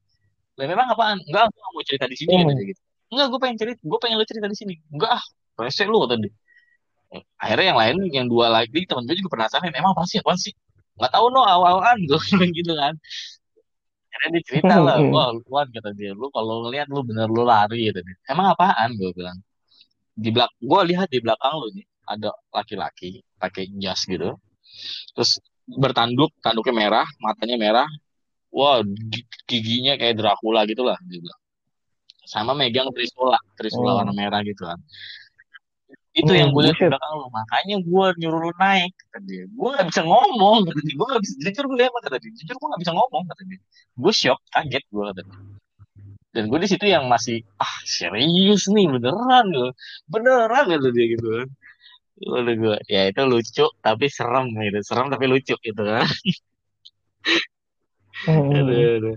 [0.58, 1.22] Lah memang apaan?
[1.30, 2.80] Enggak gue mau cerita di sini dia gitu.
[3.14, 4.74] Enggak gue pengen cerita gue pengen lu cerita di sini.
[4.90, 5.24] Enggak ah
[5.62, 6.32] rese lu kata dia
[7.36, 10.18] akhirnya yang lain yang dua lagi temen gue juga penasaran emang apa sih?
[10.24, 10.52] Apa sih?
[10.96, 11.98] Nggak tahu no awal-awalan.
[12.08, 12.94] Gue gitu kan.
[14.12, 16.12] Akhirnya dia cerita lah wah Wan kata dia.
[16.12, 18.16] Lu kalau ngelihat lu bener lu lari gitu dia.
[18.28, 18.92] Emang apaan?
[18.96, 19.36] Gue bilang.
[20.12, 24.36] Di belak gue lihat di belakang lu nih ada laki-laki pakai jas gitu.
[25.16, 27.88] Terus bertanduk tanduknya merah matanya merah.
[28.52, 31.40] Wah gi- giginya kayak Dracula gitu lah dia bilang.
[32.28, 33.98] Sama megang trisula trisula Hmm.
[34.04, 34.78] warna merah gitu kan
[36.12, 37.26] itu Hmm, yang gue lihat di belakang lu.
[37.32, 39.44] Makanya gue nyuruh lu naik kata dia.
[39.48, 40.94] Gue gak bisa ngomong kata dia.
[41.00, 42.30] Gue gak bisa jujur gue emang kata dia.
[42.36, 43.60] Jujur gue gak bisa ngomong kata dia.
[43.96, 45.40] Gue shock kaget gue kata dia.
[46.32, 49.70] Dan gue di situ yang masih ah serius nih beneran gue
[50.08, 51.26] beneran kata dia gitu.
[51.32, 51.48] Kan
[52.22, 54.78] Udah gue ya itu lucu tapi serem gitu.
[54.84, 56.04] Serem tapi lucu gitu kan.
[58.22, 58.54] Hmm.
[58.54, 59.16] aduh, aduh.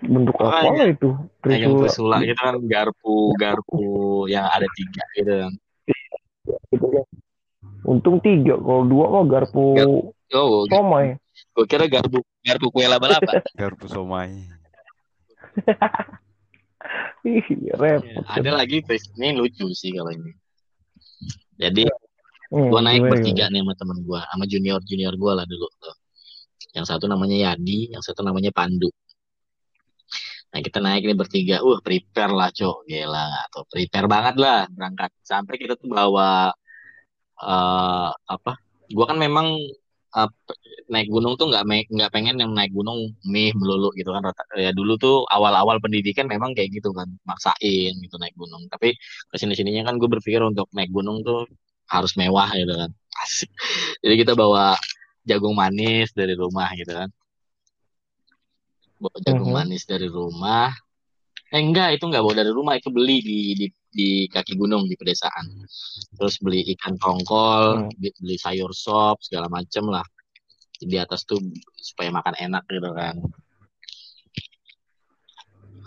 [0.00, 0.78] Bentuk apa Makanya.
[0.78, 1.08] lah itu?
[1.48, 1.80] yang Trisula.
[1.82, 3.82] trisula gitu kan garpu garpu
[4.26, 5.52] yang ada tiga gitu kan
[6.68, 7.04] Gitu kan.
[7.84, 9.64] Untung tiga, kalau dua kok garpu
[10.30, 11.16] oh somai.
[11.54, 14.44] gue kira garpu garpu kue laba-laba Garpu somai.
[17.24, 18.22] Ih, Ya, repot.
[18.24, 19.02] ada lagi Tris.
[19.12, 20.32] ini lucu sih kalau ini
[21.56, 21.84] jadi
[22.48, 25.92] Hmm, gue naik bertiga nih sama temen gue sama junior junior gue lah dulu tuh
[26.72, 28.88] yang satu namanya Yadi yang satu namanya Pandu
[30.52, 31.54] nah kita naik ini bertiga.
[31.66, 33.26] Uh prepare lah cok gila.
[33.48, 35.10] Atau prepare banget lah berangkat.
[35.30, 36.52] Sampai kita tuh bawa
[37.42, 38.52] eh apa?
[38.96, 39.46] Gue kan memang
[40.16, 40.28] eh,
[40.92, 41.64] naik gunung tuh nggak
[41.96, 42.98] nggak pengen yang naik gunung
[43.32, 44.22] mie melulu gitu kan.
[44.66, 48.62] Ya dulu tuh awal-awal pendidikan memang kayak gitu kan maksain gitu naik gunung.
[48.72, 48.88] Tapi
[49.30, 51.44] ke sini sininya kan gue berpikir untuk naik gunung tuh
[51.92, 52.90] harus mewah gitu kan.
[53.22, 53.50] Asik.
[54.04, 54.78] jadi kita bawa
[55.28, 57.08] jagung manis dari rumah gitu kan
[58.98, 59.56] bawa jagung Mhm.
[59.56, 60.70] manis dari rumah.
[61.48, 64.94] Eh enggak itu enggak bawa dari rumah itu beli di di, di kaki gunung di
[64.94, 65.46] pedesaan.
[66.18, 67.90] Terus beli ikan tongkol Hmm.
[67.96, 70.04] beli, sayur sop segala macem lah.
[70.78, 71.40] Di atas tuh
[71.74, 73.16] supaya makan enak gitu kan.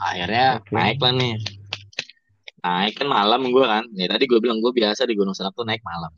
[0.01, 0.73] Akhirnya Oke.
[0.73, 1.35] naik lah nih.
[2.61, 3.85] Naik kan malam gue kan.
[3.93, 6.09] Ya tadi gue bilang gue biasa di Gunung Salak tuh naik malam.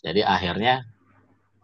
[0.00, 0.86] Jadi akhirnya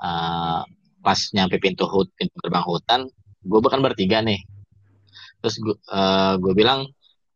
[0.02, 0.60] eh,
[0.98, 3.06] pas nyampe pintu hut pintu gerbang hutan
[3.42, 4.40] gue bahkan bertiga nih.
[5.42, 5.76] Terus gue
[6.38, 6.86] gue bilang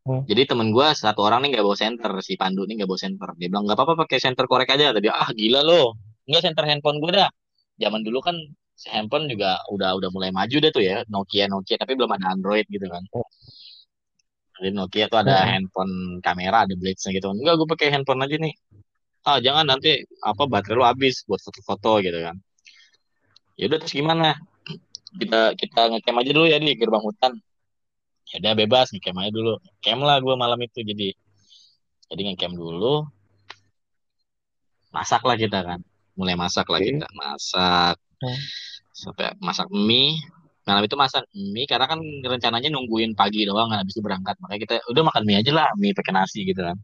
[0.06, 0.22] Hmm.
[0.22, 3.28] jadi temen gue satu orang nih nggak bawa senter si Pandu nih nggak bawa senter.
[3.34, 4.94] Dia bilang nggak apa-apa pakai senter korek aja.
[4.94, 5.98] Tadi ah gila lo.
[6.30, 7.26] Nggak senter handphone gue dah.
[7.74, 8.38] Zaman dulu kan
[8.86, 12.70] handphone juga udah udah mulai maju deh tuh ya Nokia Nokia tapi belum ada Android
[12.70, 13.02] gitu kan.
[14.62, 15.48] Jadi Nokia tuh ada Hmm.
[15.58, 17.26] handphone kamera ada blades gitu.
[17.26, 18.54] Enggak gue pakai handphone aja nih.
[19.26, 22.38] Ah jangan nanti apa baterai lu habis buat foto-foto gitu kan.
[23.58, 24.38] Ya udah terus gimana
[25.20, 27.32] kita kita ngecamp aja dulu ya di gerbang hutan.
[28.32, 29.54] Ya udah bebas ngecamp aja dulu.
[29.84, 31.08] Camp lah gue malam itu jadi
[32.10, 33.06] jadi ngecamp dulu.
[34.94, 35.80] Masak lah kita kan.
[36.16, 37.06] Mulai masak lah kita.
[37.12, 37.96] Masak.
[38.16, 38.40] Hmm.
[38.96, 40.16] sampai masak mie.
[40.64, 44.40] Malam itu masak mie karena kan rencananya nungguin pagi doang kan habis itu berangkat.
[44.40, 46.76] Makanya kita udah makan mie aja lah mie pakai nasi gitu kan.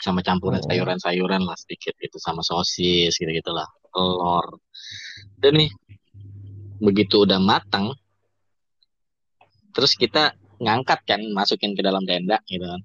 [0.00, 0.68] Sama campuran Hmm.
[0.72, 4.46] sayuran-sayuran lah sedikit gitu sama sosis gitu gitulah telur.
[5.36, 5.70] Dan nih
[6.80, 7.92] begitu udah matang
[9.70, 12.82] terus kita ngangkat kan masukin ke dalam tenda gitu kan.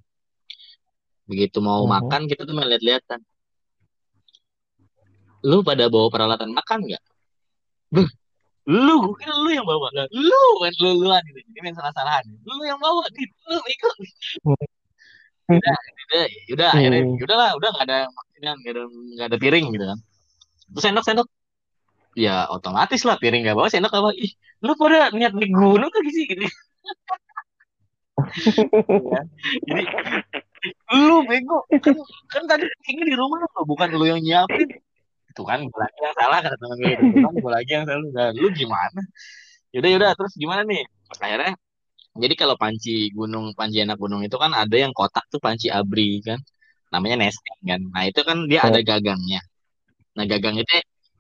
[1.26, 1.92] Begitu mau Mhm.
[1.92, 3.20] makan kita tuh main lihat-lihatan
[5.46, 7.04] lu pada bawa peralatan makan nggak?
[8.66, 9.94] Lu kira lu yang bawa.
[9.94, 11.38] Lah lu main lu luan gitu.
[11.54, 12.26] Jadi main salah-salahan.
[12.46, 13.96] Lu yang bawa gitu lu ikut.
[15.46, 16.24] Udah udah
[16.58, 17.22] udah akhirnya Hmm.
[17.22, 20.00] udah lah udah nggak ada nggak ada nggak ada piring gitu kan.
[20.74, 21.28] Terus sendok sendok
[22.16, 24.32] ya otomatis lah piring nggak bawa sendok apa ih
[24.64, 26.48] lu pada niat naik gunung lagi sih gitu
[29.12, 29.22] Ya.
[29.68, 29.84] jadi
[30.96, 31.68] lu bego.
[31.84, 31.96] Kan,
[32.32, 34.70] kan tadi piringnya di rumah lo bukan lu yang nyiapin.
[35.30, 38.02] Itu kan gue lagi yang salah kata temen gue itu kan gue lagi yang salah.
[38.16, 39.02] Nah, lu gimana?
[39.76, 40.84] Yaudah yaudah terus gimana nih?
[41.20, 41.54] Akhirnya
[42.16, 46.24] jadi kalau panci gunung panci anak gunung itu kan ada yang kotak tuh panci abri
[46.24, 46.40] kan.
[46.90, 47.82] Namanya nesting kan.
[47.92, 49.44] Nah itu kan dia ada gagangnya.
[50.16, 50.72] Nah gagang itu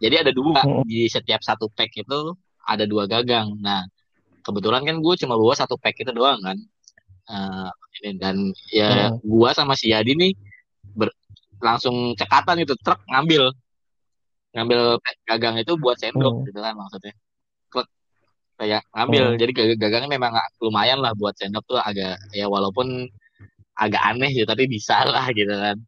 [0.04, 0.84] jadi ada dua Hmm.
[0.88, 2.20] di setiap satu pack itu
[2.66, 3.82] ada dua gagang nah
[4.46, 6.58] kebetulan kan gue cuma bawa satu pack itu doang kan
[7.26, 7.70] Eh,
[8.06, 9.18] ini dan ya Hmm.
[9.26, 10.38] gua sama si Yadi nih
[10.93, 11.18] ber-
[11.58, 13.50] langsung cekatan itu truk ngambil
[14.54, 16.14] ngambil pack gagang itu buat Hmm.
[16.14, 17.14] sendok gitu kan maksudnya
[17.74, 17.88] Klek,
[18.62, 19.38] kayak ngambil Hmm.
[19.41, 23.10] jadi gag- gagangnya memang lumayan lah buat sendok tuh agak ya walaupun
[23.74, 25.82] agak aneh ya tapi bisa lah gitu kan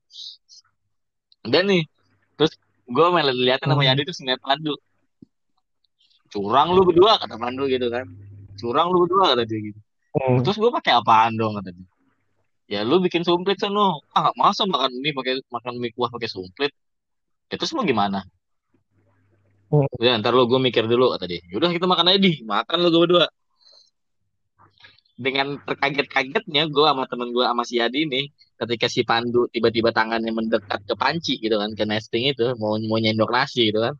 [1.45, 1.85] dan nih
[2.33, 2.57] terus
[2.87, 3.89] gue main liatin sama Hmm.
[3.91, 4.73] Yadi tuh ngeliat Pandu.
[6.31, 8.07] Curang lu berdua kata Pandu gitu kan.
[8.59, 9.79] Curang lu berdua kata dia gitu.
[10.17, 10.41] Hmm.
[10.41, 11.87] terus gue pakai apaan dong kata dia.
[12.67, 16.71] Ya lu bikin sumplit sono ah masa makan mie pakai makan mie kuah pakai sumplit
[17.47, 18.23] ya terus mau gimana?
[19.71, 19.87] Hmm.
[19.99, 21.43] ya ntar lu gue mikir dulu kata dia.
[21.51, 23.25] Yaudah kita makan aja di makan lu gue berdua
[25.17, 28.25] dengan terkaget-kagetnya gue sama temen gue sama si Yadi nih
[28.61, 33.01] ketika si Pandu tiba-tiba tangannya mendekat ke panci gitu kan ke nesting itu mau mau
[33.01, 33.97] nyendok nasi gitu kan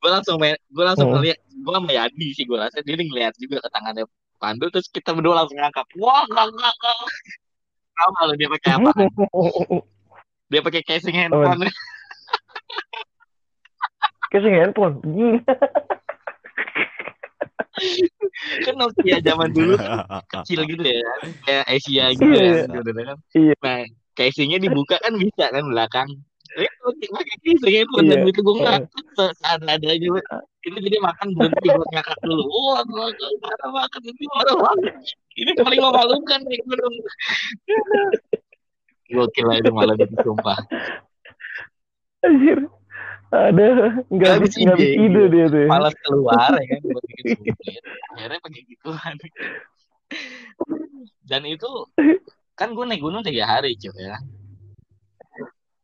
[0.00, 1.20] gue langsung gue langsung Hmm.
[1.20, 4.04] ngeliat gue sama Yadi sih gue rasa dia ngeliat juga ke tangannya
[4.40, 6.96] Pandu terus kita berdua langsung ngangkat wah nggak nggak nggak
[7.94, 8.90] tahu nggak lu dia pakai apa
[10.50, 11.68] dia pakai casing handphone
[14.34, 14.98] Casing handphone.
[15.06, 15.38] Gila.
[18.62, 21.02] kan Nokia zaman dulu kan kecil gitu ya
[21.42, 23.16] kayak Asia gitu Iya, ya gitu kan.
[23.34, 23.54] Iya.
[23.60, 23.78] nah
[24.14, 26.08] casingnya dibuka kan bisa kan belakang.
[26.54, 28.30] Pakai pakai casing handphone dan Iya.
[28.30, 28.82] itu gue ngakak
[29.18, 30.06] se- seadanya aja
[30.64, 32.42] itu jadi makan berhenti buat ngakak dulu.
[32.46, 33.10] Wah wah,
[33.42, 34.94] parah banget ini banget
[35.34, 36.58] ini paling memalukan nih
[39.12, 40.58] gokil lah itu malam itu sumpah.
[42.24, 42.58] Anjir.
[43.34, 43.66] Ada
[44.14, 45.32] nggak habis nggak habis ide, iya.
[45.32, 45.60] dia tuh.
[45.64, 45.68] ya.
[45.68, 47.82] malas keluar ya kan buat bikin sumpit
[48.14, 49.14] akhirnya pakai gituan
[51.26, 51.70] dan itu
[52.54, 54.16] kan gue naik gunung tiga hari cuy ya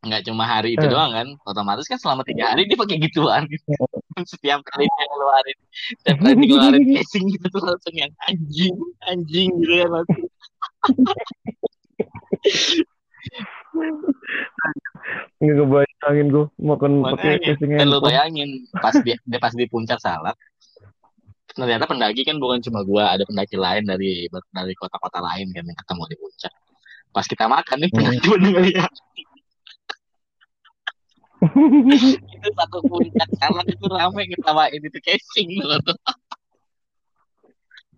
[0.01, 0.93] nggak cuma hari itu Hmm.
[0.97, 3.45] doang kan otomatis kan selama tiga hari dia pakai gituan
[4.31, 5.57] setiap kali dia ngeluarin
[6.01, 8.75] setiap kali dia ngeluarin casing gitu tuh langsung yang anjing
[9.05, 10.25] anjing gitu ya langsung
[15.41, 18.05] Nggak kebayangin gue makan pakai casing lo handphone.
[18.05, 20.37] bayangin pas dia, dia pas di puncak salak
[21.51, 25.77] ternyata pendaki kan bukan cuma gua ada pendaki lain dari dari kota-kota lain kan yang
[25.77, 26.53] ketemu di puncak.
[27.11, 28.91] Pas kita makan nih pendaki pada ngeliat.
[32.39, 35.79] Itu satu puncak karena itu rame ketawain itu casing loh.
[35.83, 35.97] Tuh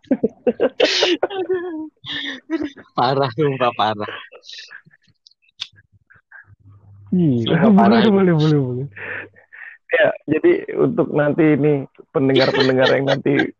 [2.97, 4.11] parah sumpah parah
[7.13, 8.09] Iya, boleh, itu.
[8.09, 8.87] boleh, boleh, boleh.
[9.93, 10.51] Ya, jadi
[10.81, 13.53] untuk nanti ini pendengar-pendengar yang nanti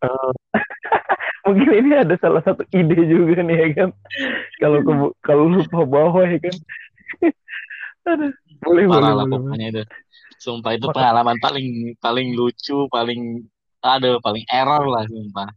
[0.00, 0.30] eh,
[1.44, 3.90] mungkin ini ada salah satu ide juga nih ya kan.
[4.56, 6.56] Kalau ke- kalau lupa bawa ya kan.
[8.08, 8.32] Aduh,
[8.64, 9.44] boleh, boleh, parah lah boleh, boleh.
[9.50, 9.82] pokoknya itu
[10.38, 11.66] sumpah itu Maka- pengalaman paling
[11.98, 13.42] paling lucu paling
[13.82, 15.50] aduh paling error lah sumpah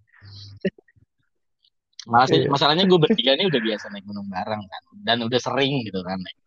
[2.10, 2.50] Mas, Iya.
[2.50, 6.18] masalahnya gue bertiga ini udah biasa naik gunung bareng kan dan udah sering gitu kan
[6.18, 6.38] naik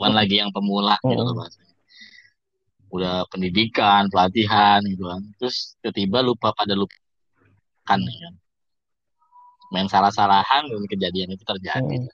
[0.00, 1.70] bukan lagi yang pemula gitu loh bahasanya
[2.90, 5.22] udah pendidikan pelatihan gitu kan.
[5.38, 6.96] Terus tiba-tiba lupa pada lupa
[7.86, 8.34] kan ya kan.
[9.70, 12.02] Main salah-salahan dan kejadian itu terjadi.
[12.02, 12.10] Mm.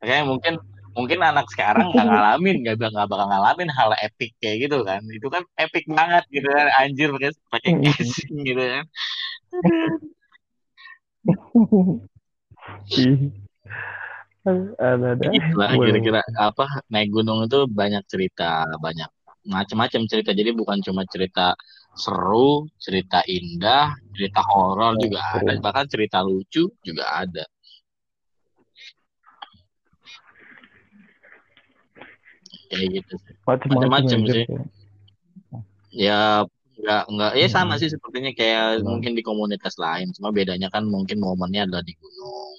[0.00, 0.54] Makanya mungkin
[0.94, 5.02] mungkin anak sekarang nggak ngalamin nggak bakal nggak bakal ngalamin hal epic kayak gitu kan.
[5.10, 8.86] Itu kan epic banget gitu kan anjir pakai pakai casing gitu kan.
[14.40, 15.26] Ada ada.
[15.28, 19.08] gitu lah Boleh, kira-kira apa naik gunung itu banyak cerita banyak
[19.44, 21.52] macam-macam cerita jadi bukan cuma cerita
[21.92, 25.02] seru cerita indah cerita horor boleh.
[25.12, 27.44] juga ada bahkan cerita lucu juga ada
[32.70, 33.14] kayak gitu.
[33.44, 34.44] Macam-macam sih.
[35.90, 36.46] Ya.
[36.80, 37.80] nggak nggak ya sama Hmm.
[37.84, 38.88] sih sepertinya kayak Hmm.
[38.88, 42.56] mungkin di komunitas lain cuma bedanya kan mungkin momennya adalah di gunung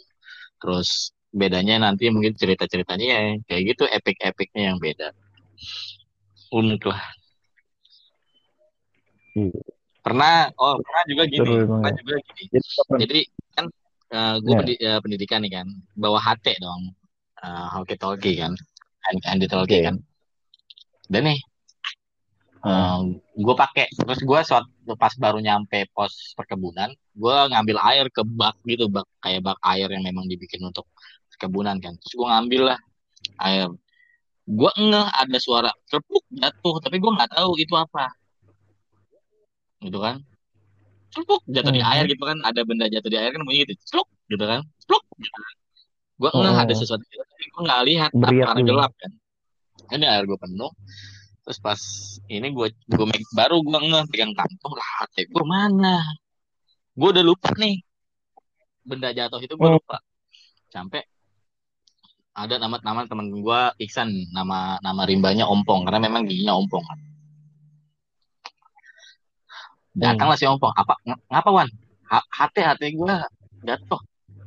[0.61, 5.15] terus bedanya nanti mungkin cerita-ceritanya ya kayak gitu epic-epicnya yang beda
[6.51, 7.03] unik lah
[9.31, 9.47] Iya.
[10.03, 11.99] pernah oh pernah juga gini emang pernah ya.
[12.03, 12.97] juga gini Jadi kapan?
[12.99, 13.19] jadi
[13.55, 13.65] kan
[14.43, 14.93] gue Ya.
[14.99, 16.91] pendidikan nih kan bawa HT dong
[17.39, 18.51] uh, hoki talkie kan
[19.23, 19.87] Andy talkie Oke.
[19.87, 19.95] kan
[21.07, 21.39] dan nih
[22.61, 23.17] Hmm.
[23.33, 24.61] gue pakai terus gue suat
[24.93, 29.89] pas baru nyampe pos perkebunan gue ngambil air ke bak gitu bak kayak bak air
[29.89, 30.85] yang memang dibikin untuk
[31.41, 31.97] perkebunan kan.
[31.97, 32.79] Terus gue ngambil lah
[33.41, 33.65] air.
[34.45, 36.77] Gue ngeh ada suara celepuk jatuh.
[36.77, 38.13] Tapi gue nggak tahu itu apa.
[39.81, 40.21] Gitu kan.
[41.09, 41.89] Celepuk jatuh di Mhm.
[41.89, 42.37] air gitu kan.
[42.45, 43.73] Ada benda jatuh di air kan bunyi gitu.
[44.29, 44.61] Gitu kan.
[44.85, 45.53] Cepluk gitu kan.
[46.21, 46.63] Gue ngeh Mhm.
[46.69, 48.11] ada sesuatu gitu tapi gue nggak lihat.
[48.13, 48.69] Beriak karena dulu.
[48.77, 49.11] gelap kan.
[49.91, 50.71] Ini air gue penuh.
[51.41, 51.81] Terus pas
[52.29, 56.05] ini gue gue baru gue ngeh pegang kantong lah hati gue mana
[56.93, 57.81] gue udah lupa nih.
[58.85, 59.77] Benda jatuh itu gue Hmm.
[59.81, 59.97] lupa.
[60.69, 61.01] Sampai
[62.31, 64.31] ada nama nama teman gue Iksan.
[64.31, 66.99] Nama nama rimbanya Ompong karena memang giginya Ompong kan.
[69.91, 70.71] Datanglah si Ompong.
[70.71, 71.67] Apa ng- ngapa wan?
[72.07, 73.15] H- HT HT gue
[73.67, 74.01] jatuh.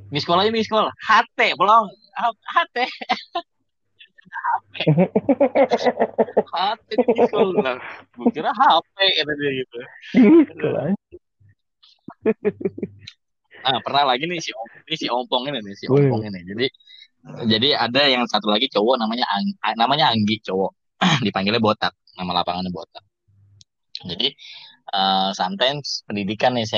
[0.09, 1.87] Di sekolah ini sekolah HT belum.
[2.15, 2.77] HT
[6.49, 7.77] HT di sekolah
[8.17, 9.79] gue kira HP kata dia gitu.
[13.65, 14.51] Nah, pernah lagi nih si
[14.89, 15.85] ini si Ompong ini nih, si.
[15.89, 16.41] Ompong ini.
[16.49, 16.67] Jadi
[17.25, 20.73] jadi ada yang satu lagi cowok namanya Ang- namanya Anggi cowok.
[21.27, 23.05] Dipanggilnya Botak, nama lapangannya Botak.
[24.05, 24.29] Jadi
[24.93, 26.69] eh, sometimes pendidikan nih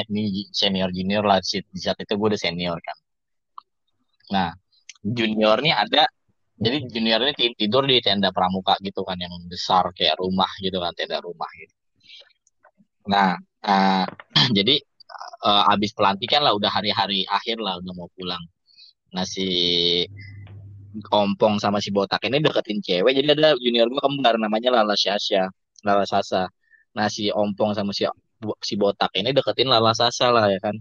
[0.55, 2.97] senior junior lah di saat itu gue udah senior kan.
[4.30, 4.49] Nah,
[5.03, 6.07] junior nih ada
[6.57, 10.94] jadi junior ti- tidur di tenda pramuka gitu kan yang besar kayak rumah gitu kan
[10.94, 11.74] tenda rumah gitu.
[13.11, 13.34] Nah,
[13.66, 14.07] eh,
[14.57, 14.74] jadi
[15.42, 18.47] eh, abis pelantikan lah udah hari-hari akhir lah udah mau pulang.
[19.14, 19.47] Nah si
[21.12, 25.49] Ompong sama si Botak ini deketin cewek jadi ada junior gue kembar namanya Lala Sasha
[25.84, 26.49] Lala Sasa.
[26.97, 28.09] Nah si Ompong sama si
[28.64, 30.76] si Botak ini deketin Lala Sasa lah ya kan.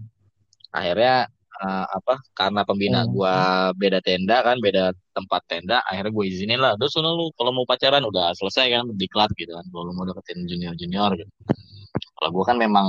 [0.72, 3.12] Akhirnya eh, apa karena pembina Hmm.
[3.12, 3.34] gua
[3.72, 8.04] beda tenda kan beda tempat tenda akhirnya gue izinin lah terus lu kalau mau pacaran
[8.04, 11.32] udah selesai kan diklat gitu kan kalau mau deketin junior junior gitu
[12.20, 12.88] kalau gue kan memang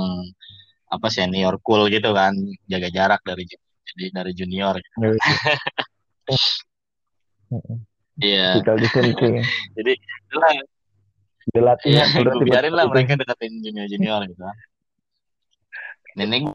[0.92, 2.36] apa senior cool gitu kan
[2.68, 3.44] jaga jarak dari
[3.88, 5.16] jadi dari junior Ya,
[8.20, 8.58] iya.
[8.58, 9.34] Physical distancing.
[9.76, 10.52] jadi itulah.
[11.88, 14.44] Iya udah gue biarin lah mereka deketin junior junior gitu.
[16.18, 16.52] Nenek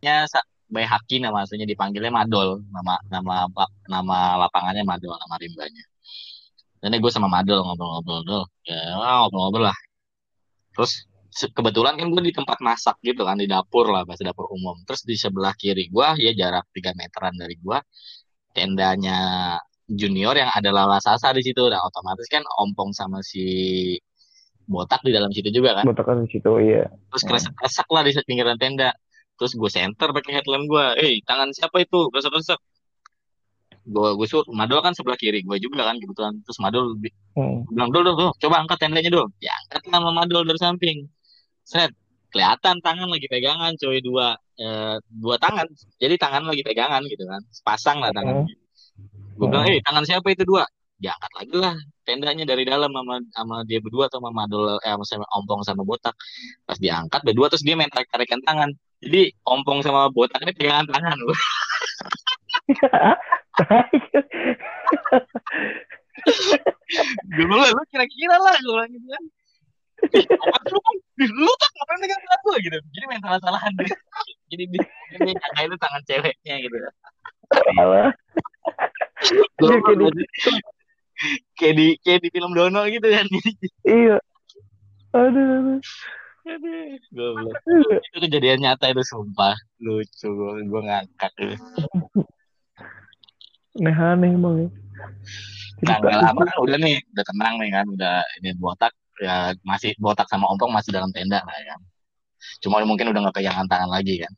[0.00, 0.24] nya
[0.70, 2.62] Bay Haki nama aslinya dipanggilnya Madol.
[2.70, 3.34] Nama nama
[3.90, 5.84] nama lapangannya Madol nama rimbanya.
[6.80, 8.44] Dan gue sama Madol ngobrol-ngobrol dol.
[8.64, 9.78] Ya ngobrol-ngobrol lah.
[10.72, 14.76] Terus kebetulan kan gue di tempat masak gitu kan di dapur lah bahasa dapur umum.
[14.82, 17.78] Terus di sebelah kiri gue ya jarak 3 meteran dari gue
[18.50, 19.18] tendanya
[19.86, 21.62] junior yang ada Lala Sasa di situ.
[21.70, 23.94] Nah otomatis kan ompong sama si
[24.66, 25.84] botak di dalam situ juga kan.
[25.86, 26.86] Botak kan di situ iya.
[27.10, 28.90] terus kresek-kresek lah di pinggiran tenda.
[29.38, 32.10] Terus gue center pakai headlamp gue eh tangan siapa itu?
[32.10, 32.58] Kresek-kresek.
[33.86, 36.42] Gue gue suruh Madol kan sebelah kiri gue juga kan kebetulan.
[36.42, 36.98] Terus Madol
[37.30, 37.62] Hmm.
[37.70, 39.30] bilang dul dul dul, coba angkat tendanya dul.
[39.38, 41.06] Ya angkat sama Madol dari samping
[41.64, 41.92] Seret,
[42.30, 45.66] kelihatan tangan lagi pegangan coy dua eh, dua tangan.
[45.98, 47.42] Jadi tangan lagi pegangan gitu kan.
[47.50, 48.46] Sepasang lah tangan.
[49.36, 50.64] Gue bilang eh tangan siapa itu dua?
[51.00, 55.04] Diangkat lagi lah tendanya dari dalam sama sama dia berdua atau sama Madol eh sama,
[55.06, 56.14] sama Ompong sama Botak.
[56.68, 58.70] Pas diangkat berdua terus dia main tarik tarikan tangan.
[59.00, 61.38] Jadi Ompong sama Botak ini pegangan tangan loh.
[67.32, 69.24] Gue bilang lu kira-kira lah gue bilang gitu kan
[70.70, 70.80] lu?
[71.20, 73.90] Ih, lu tak ngapain pegang tangan gue gitu jadi main salah-salahan deh
[74.50, 74.82] jadi dia
[75.20, 76.76] nyangka itu tangan ceweknya gitu
[77.50, 78.14] Salah.
[79.60, 79.76] Iya,
[81.58, 83.26] kayak di kayak di film Dono gitu kan
[83.84, 84.16] Iya.
[85.10, 85.80] Aduh, aduh.
[87.12, 87.54] Goblok.
[88.00, 91.52] itu kejadian nyata itu sumpah lucu gue gue ngangkat tuh
[93.78, 94.68] Aneh-aneh bang ya.
[95.80, 99.92] nah nggak lama kan udah nih udah tenang nih kan udah ini botak ya masih
[100.00, 101.76] botak sama ompong masih dalam tenda lah ya.
[102.64, 104.32] Cuma mungkin udah nggak pegangan tangan lagi kan.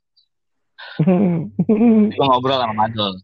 [2.12, 3.14] Gue ngobrol sama Madol.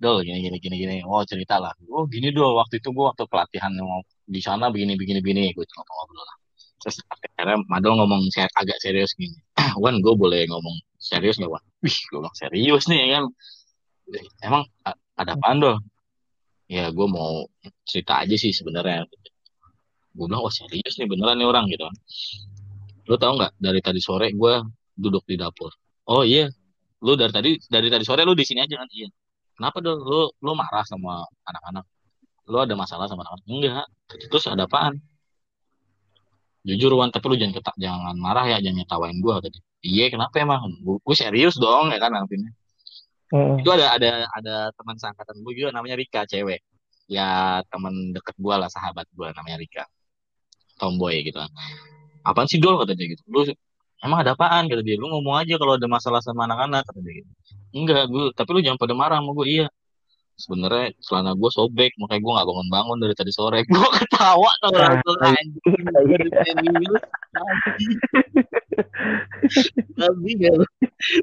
[0.00, 0.96] Dol gini gini gini gini.
[1.04, 1.74] Oh cerita lah.
[1.92, 5.52] Oh gini dol waktu itu gue waktu pelatihan mau di sana begini begini begini.
[5.52, 6.36] Gue ngobrol ngobrol lah.
[6.80, 9.36] Terus akhirnya Madol ngomong ser agak serius gini.
[9.82, 11.64] Wan gue boleh ngomong serius nggak Wan?
[11.84, 13.24] Wih gue bilang serius nih ya kan?
[14.40, 14.62] Emang
[15.20, 15.76] ada apa dol?
[16.64, 17.44] Ya gue mau
[17.84, 19.04] cerita aja sih sebenarnya
[20.10, 21.96] gue bilang oh serius nih beneran nih orang gitu kan.
[23.06, 24.54] Lo tau nggak dari tadi sore gue
[24.98, 25.70] duduk di dapur.
[26.10, 26.50] Oh iya.
[27.00, 28.88] Lu dari tadi dari tadi sore lu di sini aja kan?
[28.90, 29.08] Iya.
[29.56, 31.84] Kenapa dong lu lu marah sama anak-anak?
[32.50, 33.46] Lu ada masalah sama anak-anak?
[33.46, 33.86] Enggak.
[34.30, 34.98] Terus ada apaan?
[36.60, 40.44] Jujur Wan tapi lu jangan ketak jangan marah ya jangan nyetawain gua tadi iya kenapa
[40.44, 40.60] emang?
[40.84, 42.52] Gue serius dong ya kan nantinya
[43.32, 43.64] Heeh.
[43.64, 46.60] itu ada ada ada teman seangkatan gue juga namanya Rika cewek.
[47.08, 49.84] Ya teman deket gue lah sahabat gue namanya Rika
[50.80, 51.36] tomboy gitu.
[52.24, 52.80] Apaan sih dol?
[52.80, 53.22] Kata dia gitu.
[53.28, 53.44] Lu
[54.00, 54.66] emang ada apaan?
[54.66, 54.96] Kata dia.
[54.96, 57.30] Lu ngomong aja kalau ada masalah sama anak-anak kata dia gitu.
[57.70, 59.68] Enggak gue tapi lu jangan pada marah sama gue iya.
[60.40, 63.60] Sebenarnya celana gue sobek makanya gue nggak bangun-bangun dari tadi sore.
[63.68, 65.52] Gue ketawa tau langsung anjing.
[65.60, 67.02] Gue udah serius.
[70.00, 70.54] Tapi gak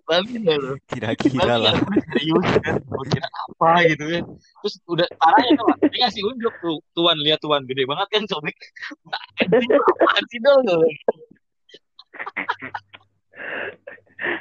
[0.05, 0.73] tapi lu.
[0.89, 1.73] Kira-kira lah.
[1.77, 2.75] ya serius kan.
[2.81, 4.23] Kira apa gitu kan.
[4.33, 6.77] Terus udah parahnya tuh dia ngasih unjuk tuh.
[6.97, 7.61] Tuan lihat tuan.
[7.69, 8.57] Gede banget kan sobek.
[9.05, 10.61] Nah anjing apaan sih dong?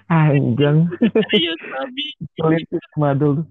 [0.08, 0.78] Anjang.
[1.28, 2.04] serius tapi
[2.36, 3.44] Pelit madul.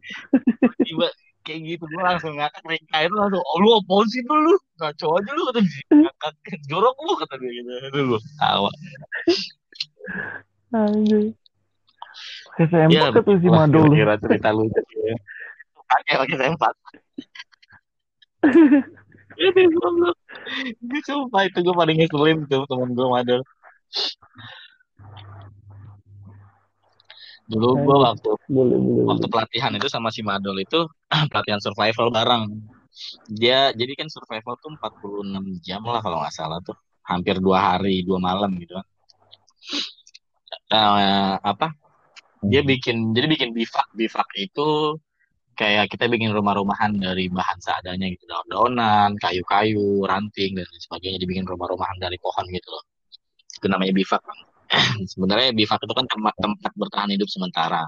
[0.81, 1.07] tiba
[1.45, 3.05] kayak gitu gue langsung ngakak mereka.
[3.05, 4.53] Itu langsung oh lu apaan sih tuh lu?
[4.81, 5.85] Ngaco aja lu kata dia.
[5.93, 6.33] Ngakak
[6.65, 7.71] jorok lu kata dia gitu.
[7.93, 8.73] Itu lu tawa
[12.55, 12.69] Anjing.
[12.71, 13.91] SMP ya ke tuh si madul.
[13.91, 15.15] kira-kira cerita lucu ya
[15.85, 16.73] pakai pakai sempat
[19.35, 20.17] ini goblok
[20.79, 23.41] Ini sumpah itu gue paling ngeselin tuh temen gue madel
[27.45, 29.33] dulu gue waktu Boleh, boleh, waktu boleh.
[29.33, 30.85] pelatihan itu sama si Madol itu
[31.33, 32.43] pelatihan survival bareng.
[33.29, 36.73] Dia jadi kan survival tuh 46 jam lah kalau nggak salah tuh.
[37.05, 38.85] Hampir dua hari, dua malam gitu kan.
[40.73, 41.67] Eh, apa?
[42.51, 43.87] Dia bikin jadi bikin bivak.
[43.95, 44.99] Bivak itu
[45.55, 48.27] kayak kita bikin rumah-rumahan dari bahan seadanya gitu.
[48.27, 52.83] Daun-daunan, kayu-kayu, ranting dan sebagainya dibikin rumah-rumahan dari pohon gitu loh.
[53.55, 54.21] Itu namanya bivak.
[54.21, 54.39] Bang.
[55.11, 57.85] Sebenarnya bivak itu kan tempat tempat bertahan hidup sementara.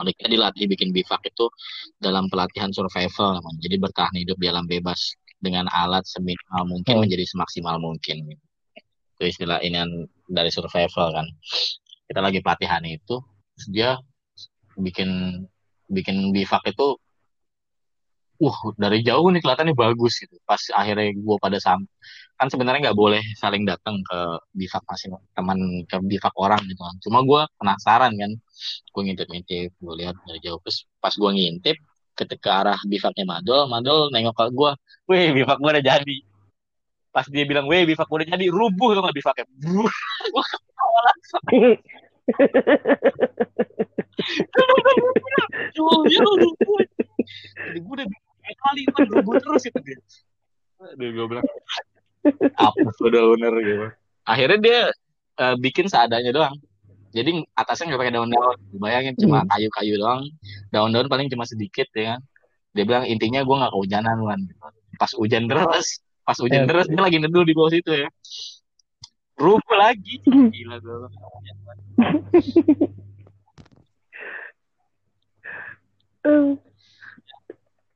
[0.00, 1.46] Mereka dilatih bikin bivak itu
[2.00, 3.58] dalam pelatihan survival, namanya.
[3.60, 7.02] jadi bertahan hidup di alam bebas dengan alat seminimal mungkin Hmm.
[7.04, 8.28] menjadi semaksimal mungkin.
[9.16, 11.26] Itu istilah ini dari survival kan.
[12.08, 13.20] Kita lagi pelatihan itu,
[13.68, 13.98] dia
[14.78, 15.42] bikin
[15.90, 16.96] bikin bivak itu,
[18.40, 20.36] uh dari jauh nih kelihatannya bagus gitu.
[20.48, 21.84] Pas akhirnya gua pada sam
[22.40, 24.18] kan sebenarnya nggak boleh saling datang ke
[24.56, 25.58] bivak masing teman
[25.90, 26.96] ke bivak orang gitu kan.
[27.04, 28.32] Cuma gua penasaran kan,
[28.92, 31.76] gue ngintip-ngintip, gue lihat dari jauh terus pas gue ngintip
[32.16, 34.70] ketika arah bivaknya Madol, Madol nengok ke gue,
[35.08, 36.18] weh bivak gue udah jadi.
[37.10, 39.44] Pas dia bilang, weh bivak gue udah jadi, rubuh tuh nggak bivaknya.
[39.64, 39.90] Gue.
[47.70, 48.06] Jadi gue udah
[48.50, 49.98] kali rubuh terus itu dia.
[50.80, 51.46] Aduh gue bilang,
[52.56, 53.86] apa udah bener gitu.
[54.26, 54.80] Akhirnya dia
[55.40, 56.56] eh, bikin seadanya doang.
[57.10, 58.58] Jadi atasnya nggak pakai daun-daun.
[58.78, 60.22] Bayangin cuma kayu-kayu doang.
[60.70, 62.20] Daun-daun paling cuma sedikit ya kan.
[62.70, 64.40] Dia bilang intinya gue nggak kehujanan kan.
[64.94, 68.08] Pas hujan deras, pas hujan deras dia lagi neduh di bawah situ ya.
[69.40, 70.20] Rubuh lagi.
[70.54, 70.96] Gila gue.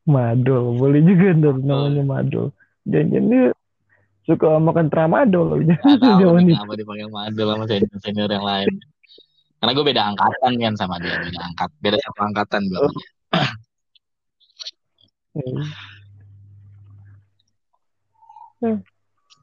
[0.05, 2.49] Madol, boleh juga ntar namanya Madol.
[2.89, 3.45] Jangan-jangan dia
[4.25, 5.61] suka makan tramadol.
[5.65, 6.57] Gak tahu Jangan nih nih.
[6.57, 8.73] kenapa dipanggil Madol sama senior senior yang lain.
[9.61, 12.81] Karena gue beda angkatan kan sama dia, beda angkat, beda satu angkatan gue.
[15.35, 15.65] sama.
[18.65, 18.81] Hmm.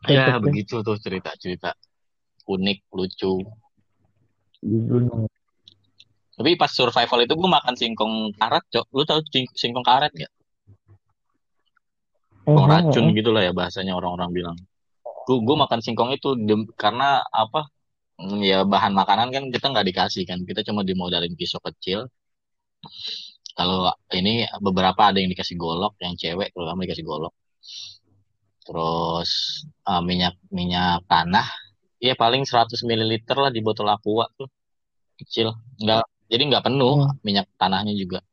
[0.09, 0.41] Ya ya.
[0.41, 1.77] begitu tuh cerita-cerita
[2.55, 3.33] unik, lucu.
[4.61, 5.25] Di gunung.
[6.37, 8.85] Tapi pas survival itu gue makan singkong karet, cok.
[8.95, 10.31] Lu tahu sing- singkong karet gak?
[12.45, 14.57] Singkong Oh, racun oh, lah ya bahasanya orang-orang bilang.
[15.27, 17.69] Gue gue makan singkong itu dem- karena apa?
[18.21, 22.09] Hmm, Ya bahan makanan kan kita nggak dikasih kan, kita cuma dimodalin pisau kecil.
[23.57, 27.33] Kalau ini beberapa ada yang dikasih golok, yang cewek terutama dikasih golok.
[28.65, 29.31] Terus
[29.89, 31.47] eh, minyak minyak tanah,
[32.01, 34.49] ya paling 100 ml lah di botol aqua tuh
[35.21, 36.01] kecil, nggak
[36.33, 37.13] jadi nggak penuh Hmm.
[37.21, 38.25] minyak tanahnya juga.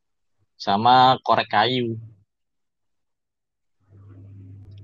[0.57, 2.01] Sama korek kayu.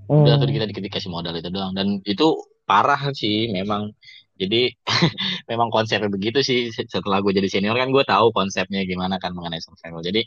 [0.04, 0.54] Udah tuh Hmm.
[0.54, 2.26] kita dikit dikasih modal itu doang dan itu
[2.68, 3.90] parah sih memang.
[4.34, 4.74] Jadi
[5.50, 6.68] memang konsepnya begitu sih.
[6.74, 10.02] Setelah gue jadi senior kan gue tahu konsepnya gimana kan mengenai survival.
[10.04, 10.26] Jadi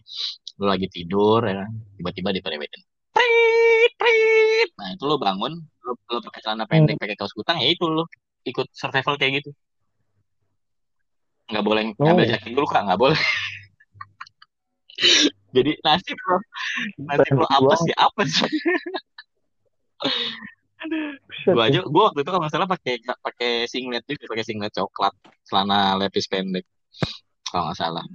[0.58, 2.82] lu lagi tidur ya kan, tiba-tiba diperemetin.
[3.14, 4.70] Prit, prit.
[4.80, 8.08] Nah itu lu bangun, lu, lu pakai celana pendek, pakai kaos kutang, ya itu lu
[8.48, 9.52] ikut survival kayak gitu.
[11.52, 12.32] Nggak boleh ngambil Oh.
[12.32, 13.20] jaket dulu kak, nggak boleh.
[15.56, 16.38] Jadi nasib lo,
[17.08, 18.50] nasib lo apa sih apa sih?
[21.44, 21.74] Gue ya.
[21.74, 25.10] aja, gue waktu itu kalau nggak salah pakai pakai singlet juga, pakai singlet coklat,
[25.50, 26.64] celana lepis pendek,
[27.50, 28.06] kalau nggak salah.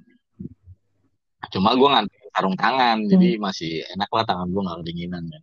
[1.50, 5.42] Cuma gue ngantuk sarung tangan, jadi masih enak lah tangan gue nggak kedinginan kan.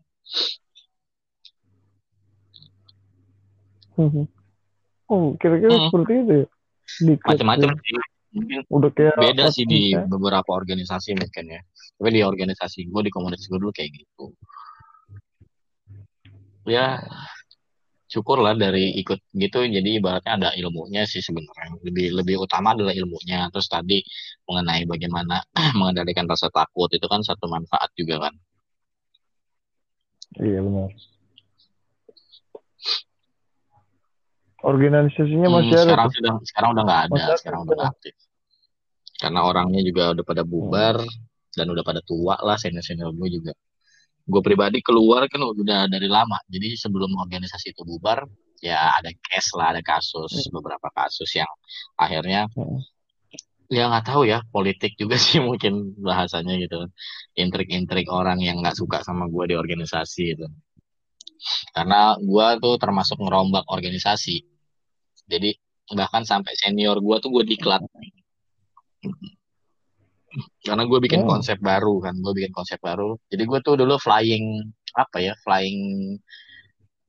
[4.00, 4.26] Hmm.
[5.10, 5.90] Oh, kira-kira Hmm.
[5.90, 6.46] seperti itu ya?
[7.26, 7.94] Macam-macam klub sih.
[8.30, 10.06] Mungkin Udah kayak beda sih di ya.
[10.06, 11.62] beberapa organisasi mungkin ya.
[11.98, 14.38] Tapi di organisasi gue, di komunitas gue dulu kayak gitu.
[16.70, 17.02] Ya,
[18.10, 23.54] syukurlah dari ikut gitu jadi ibaratnya ada ilmunya sih sebenarnya lebih lebih utama adalah ilmunya
[23.54, 24.02] terus tadi
[24.50, 25.46] mengenai bagaimana
[25.78, 28.34] mengendalikan rasa takut itu kan satu manfaat juga kan
[30.38, 30.90] Iya benar.
[34.60, 37.92] Organisasinya Hmm, masih ada sekarang sudah sekarang udah nggak ada Masih ada sekarang udah nggak
[37.96, 38.14] aktif.
[39.20, 40.96] Karena orangnya juga udah pada bubar
[41.56, 43.54] dan udah pada tua lah senior senior gue juga.
[44.28, 46.40] Gue pribadi keluar kan udah dari lama.
[46.48, 48.28] Jadi sebelum organisasi itu bubar
[48.60, 51.48] ya ada case lah ada kasus beberapa kasus yang
[51.96, 52.84] akhirnya Hmm.
[53.70, 56.88] ya nggak tahu ya politik juga sih mungkin bahasanya gitu.
[57.40, 60.48] Intrik-intrik orang yang nggak suka sama gue di organisasi itu.
[61.72, 64.44] Karena gue tuh termasuk ngerombak organisasi
[65.30, 65.54] jadi
[65.90, 67.82] bahkan sampai senior gue tuh gue diklat
[70.62, 71.30] karena gue bikin Oh.
[71.30, 74.62] konsep baru kan gue bikin konsep baru jadi gue tuh dulu flying
[74.94, 76.14] apa ya flying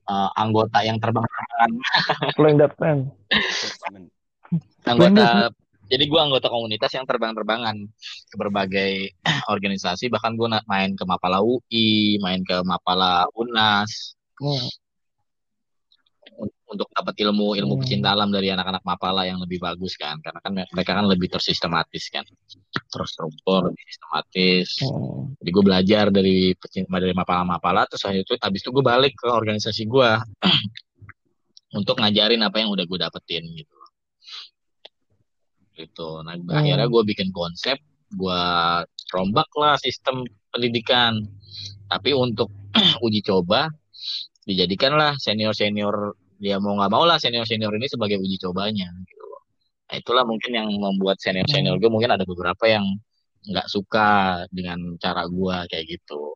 [0.09, 1.71] uh, anggota yang terbang-terbangan
[2.37, 2.59] Flying.
[3.29, 4.07] Assessment.
[4.89, 5.53] anggota
[5.91, 7.77] jadi gue anggota komunitas yang terbang-terbangan
[8.31, 8.93] ke berbagai
[9.53, 14.57] organisasi bahkan gue main ke Mapala UI main ke Mapala Unas Oh.
[16.71, 17.83] Un- untuk dapat ilmu ilmu Hmm.
[17.83, 22.07] pecinta alam dari anak-anak Mapala yang lebih bagus kan karena kan mereka kan lebih tersistematis
[22.09, 22.23] kan
[22.89, 25.27] terstruktur lebih sistematis Oh.
[25.43, 29.27] jadi gue belajar dari pecinta dari Mapala-Mapala terus habis itu habis itu gue balik ke
[29.27, 30.11] organisasi gue
[31.79, 33.77] untuk ngajarin apa yang udah gue dapetin gitu
[35.75, 36.55] gitu nah Hmm.
[36.55, 38.43] akhirnya gue bikin konsep gue
[39.11, 41.19] rombak lah sistem pendidikan
[41.91, 42.51] tapi untuk
[43.07, 43.71] uji coba
[44.47, 49.25] dijadikanlah senior senior dia mau nggak mau lah senior senior ini sebagai uji cobanya gitu
[49.29, 49.45] loh.
[49.93, 52.85] Nah, itulah mungkin yang membuat senior senior gue mungkin ada beberapa yang
[53.45, 56.33] nggak suka dengan cara gue kayak gitu.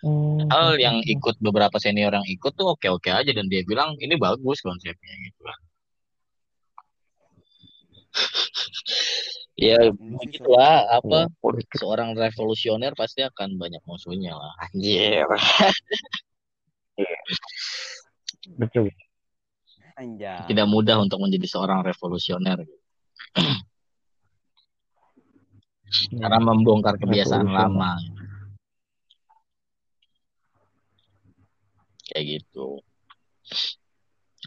[0.00, 0.48] Hmm.
[0.48, 4.16] Hal yang ikut beberapa senior yang ikut tuh oke oke aja dan dia bilang ini
[4.20, 5.60] bagus konsepnya gitu kan.
[9.60, 11.76] ya begitulah apa Oh, politik.
[11.76, 14.52] seorang revolusioner pasti akan banyak musuhnya lah.
[14.64, 15.28] Anjir.
[18.60, 18.88] Betul.
[20.00, 20.48] Anjay.
[20.48, 22.64] tidak mudah untuk menjadi seorang revolusioner.
[26.20, 28.00] Karena membongkar kebiasaan lama.
[32.08, 32.80] Kayak gitu.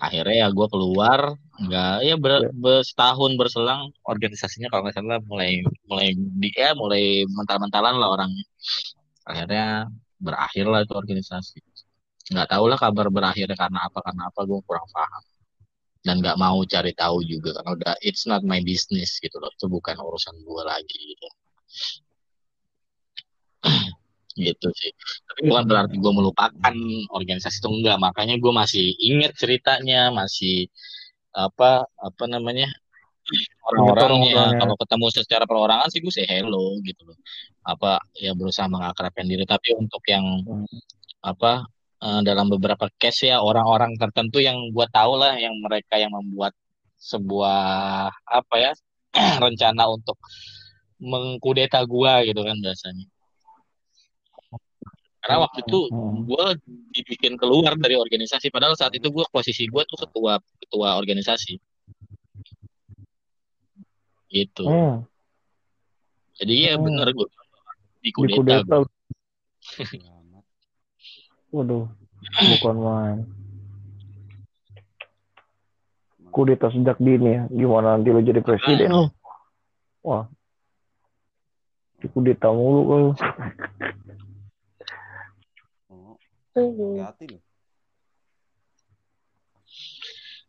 [0.01, 2.33] Akhirnya ya gue keluar nggak ya ber,
[2.63, 6.07] ber- setahun berselang organisasinya kalau nggak salah mulai mulai
[6.41, 8.45] di ya mulai mental-mentalan lah orangnya
[9.29, 9.87] akhirnya
[10.19, 11.59] berakhir lah itu organisasi.
[12.31, 15.23] Nggak tahu lah kabar berakhirnya karena apa karena apa gue kurang paham.
[16.03, 19.51] Dan nggak mau cari tahu juga karena udah it's not my business gitu loh.
[19.55, 21.27] Itu bukan urusan gue lagi gitu.
[24.33, 24.89] Gitu sih.
[25.29, 26.75] Tapi bukan berarti gue melupakan
[27.13, 30.65] organisasi itu enggak makanya gue masih inget ceritanya masih
[31.33, 32.69] apa apa namanya
[33.65, 34.59] orang-orangnya.
[34.59, 37.17] kalau ketemu secara perorangan sih gue say hello gitu loh.
[37.63, 39.47] Apa ya berusaha mengakrabkan diri.
[39.47, 40.25] Tapi untuk yang
[41.23, 41.63] apa
[42.03, 46.51] eh, dalam beberapa case ya orang-orang tertentu yang gue tahu lah yang mereka yang membuat
[47.03, 48.71] sebuah apa ya
[49.43, 50.15] rencana untuk
[51.03, 53.05] mengkudeta gua gitu kan biasanya
[55.23, 56.27] karena waktu itu Hmm.
[56.27, 56.45] gue
[56.91, 61.55] dibikin keluar dari organisasi padahal saat itu gue posisi gue tuh ketua ketua organisasi
[64.27, 65.07] gitu Hmm.
[66.35, 66.85] jadi ya Hmm.
[66.85, 67.27] bener gue
[68.03, 68.59] Di kudeta.
[68.67, 68.83] gua.
[69.63, 70.43] Selamat.
[71.55, 71.87] Waduh,
[72.59, 73.17] bukan main.
[76.27, 77.41] Kudeta sejak dini ya.
[77.47, 79.15] Gimana nanti lo jadi presiden lo?
[80.03, 80.27] Wah.
[81.95, 83.09] Di kudeta mulu kalau.
[86.53, 87.01] Oh, Aduh.
[87.01, 87.41] hati loh.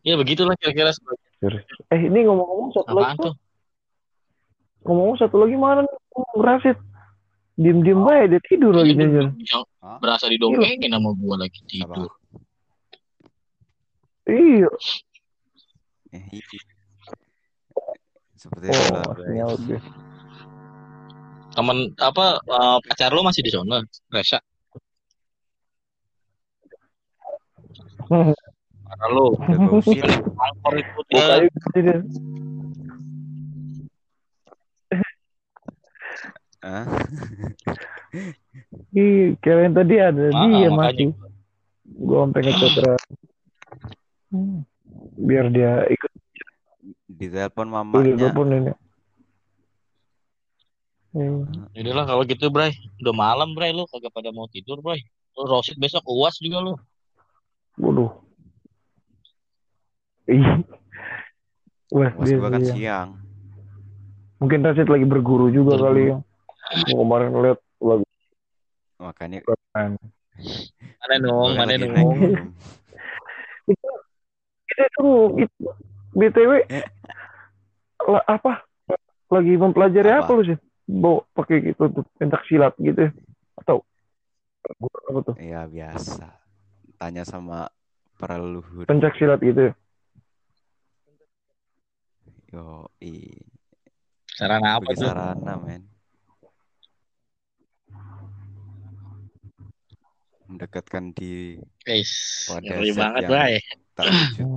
[0.05, 0.93] ya begitulah kira-kira.
[1.89, 3.25] Eh ini ngomong-ngomong satu apaan lagi.
[3.25, 3.35] tuh
[4.85, 5.97] Ngomong-ngomong satu lagi mana nih?
[6.37, 6.79] Ngerasit.
[7.55, 9.29] Diem-diem aja dia tidur lagi Ini jajan.
[10.03, 12.11] berasa didongengin sama gue lagi tidur
[14.27, 14.69] Iya.
[16.11, 16.61] Eh, iya.
[18.35, 18.67] Seperti
[19.41, 19.79] Oh, dia.
[21.55, 23.79] temen apa eh, pacar lo masih di sana
[24.11, 24.43] Resa
[28.09, 30.05] Karena lo Udah gue usir.
[30.45, 31.99] angkor itu dia.
[36.65, 36.85] Hah?
[38.97, 41.13] Ih, kirain tadi ada Ah, dia masih.
[41.85, 42.95] Gua sampai ngechat Ra.
[44.33, 44.65] Hmm.
[45.21, 46.11] Biar dia ikut
[47.15, 48.17] Ditelepon mamanya.
[48.17, 48.73] telepon ini.
[51.15, 51.47] Hmm.
[51.79, 54.99] Yaudah lah kalau gitu Bray udah malam Bray lo kagak pada mau tidur Bray
[55.39, 56.75] lo Rosid besok uas juga lo
[57.77, 58.11] Waduh.
[60.27, 60.47] Ih.
[61.91, 62.75] Wah, Mas dia kan siang.
[62.75, 63.09] siang.
[64.39, 65.87] Mungkin Rashid lagi berguru juga Berguru.
[65.89, 66.17] kali ya.
[66.85, 68.07] Gua kemarin lihat lagi
[68.95, 69.91] Makanya kan.
[71.05, 72.09] mana dong mana dong.
[73.71, 73.89] Itu
[74.75, 75.07] itu,
[75.45, 75.67] itu
[76.13, 76.85] BTW Eh.
[78.03, 78.65] la- apa?
[79.29, 80.25] Lagi mempelajari Apa?
[80.25, 80.59] apa, lu sih?
[80.85, 83.11] Bawa pakai gitu tuh pencak silat gitu ya?
[83.57, 83.85] Atau
[85.09, 85.37] apa tuh?
[85.37, 86.44] Iya biasa.
[87.05, 87.69] Tanya sama
[88.17, 88.89] para leluhur.
[88.89, 89.73] Pencak silat gitu ya?
[92.49, 93.29] Yo, i.
[94.33, 95.85] sarana apa Sebagai tuh sarana, men.
[100.49, 103.55] Mendekatkan di Guys, Pada ngeri banget yang- Bray
[103.93, 104.49] tak wujud.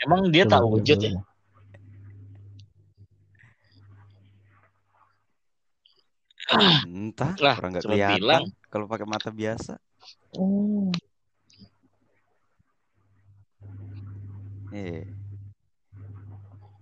[0.08, 1.12] Emang dia tak wujud ya
[6.88, 8.44] Entah, Lah, orang nggak kelihatan bilang.
[8.68, 9.80] Kalau pakai mata biasa.
[10.36, 10.92] Hmm.
[14.70, 15.04] Eh.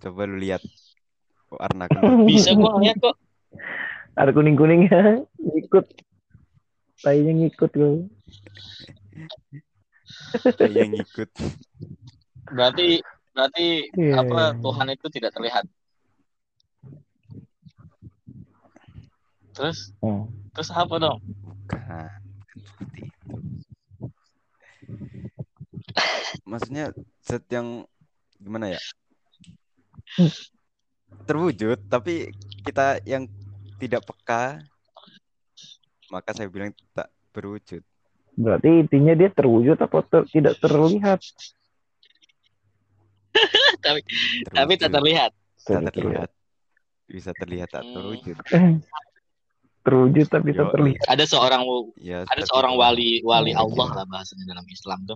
[0.03, 0.62] Coba lu lihat
[1.49, 1.87] warna
[2.28, 3.16] bisa gua ngeliat kok
[4.16, 5.22] Ada kuning-kuningnya.
[5.39, 5.87] Ngikut.
[7.05, 8.09] Tainya ngikut gue.
[10.57, 11.30] yang ngikut.
[12.47, 13.03] berarti
[13.34, 14.22] berarti Iya.
[14.22, 15.64] apa Tuhan itu tidak terlihat
[19.51, 20.28] terus Hmm.
[20.55, 21.18] terus apa dong
[21.67, 22.11] Bukan.
[22.55, 23.34] Seperti itu.
[26.47, 27.83] Maksudnya set yang
[28.38, 28.80] gimana ya?
[31.26, 32.30] Terwujud, tapi
[32.63, 33.26] kita yang
[33.83, 34.63] tidak peka,
[36.09, 37.83] maka saya bilang tak berwujud.
[38.38, 41.18] Berarti intinya dia terwujud atau ter- tidak terlihat?
[43.84, 44.01] tapi
[44.55, 45.30] tapi tak terlihat
[45.67, 46.30] Tak terlihat.
[47.11, 47.95] Bisa terlihat tak Hmm.
[47.97, 48.37] terwujud.
[49.87, 51.07] Terwujud tapi tak terlihat.
[51.07, 51.63] ada seorang
[51.96, 53.96] Ya, ada seorang wali wali Oh, Allah iya.
[54.03, 55.14] lah bahasanya dalam Islam tuh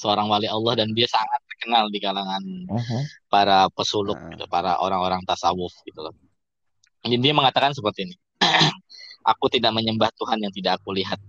[0.00, 3.02] seorang wali Allah dan dia sangat terkenal di kalangan Uh-huh.
[3.28, 4.32] para pesuluk Nah.
[4.32, 6.16] gitu, para orang-orang tasawuf gitu loh.
[7.04, 8.16] Jadi dia mengatakan seperti ini.
[9.22, 11.20] aku tidak menyembah Tuhan yang tidak aku lihat.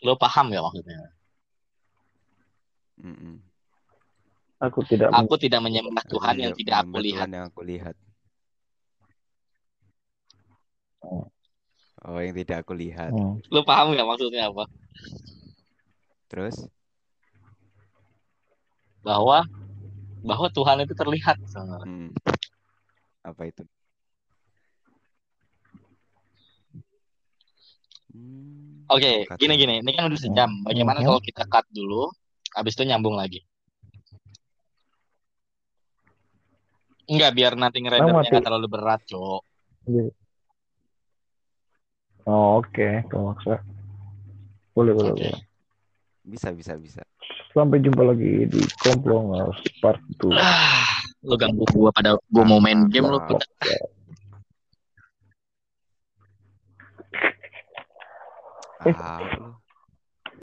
[0.00, 1.12] Lo paham ya maksudnya?
[2.96, 3.36] Mm-mm.
[4.62, 7.26] Aku tidak Aku tidak menyembah Tuhan yang tidak aku lihat.
[7.26, 7.96] Tuhan yang aku lihat.
[11.04, 11.28] Oh.
[12.20, 13.12] Yang tidak aku lihat.
[13.12, 13.40] Hmm.
[13.48, 14.64] Lo paham nggak maksudnya apa?
[16.28, 16.68] Terus?
[19.04, 19.44] Bahwa
[20.24, 21.36] bahwa Tuhan itu terlihat.
[21.48, 21.84] sebenarnya.
[21.84, 22.10] Hmm.
[23.24, 23.64] Apa itu?
[28.12, 28.84] Hmm.
[28.92, 29.40] Oke, Cut.
[29.40, 29.74] gini gini.
[29.80, 30.50] Ini kan udah sejam.
[30.64, 31.06] Bagaimana Mhm.
[31.08, 32.12] kalau kita cut dulu,
[32.52, 33.40] habis itu nyambung lagi?
[37.04, 38.32] Enggak, biar nanti ngeredernya mati.
[38.32, 39.40] nggak terlalu berat, Cok.
[42.24, 43.60] Oh, oke, kalau maksa.
[44.72, 45.20] Boleh, boleh, Oke.
[45.28, 45.40] boleh.
[46.24, 47.04] Bisa, bisa, bisa.
[47.52, 50.32] Sampai jumpa lagi di Komplongers Part 2.
[50.34, 53.20] Ah, lu ganggu gua pada gua mau main game lu.
[53.20, 53.44] Mantap.
[58.88, 59.63] Ah, lu.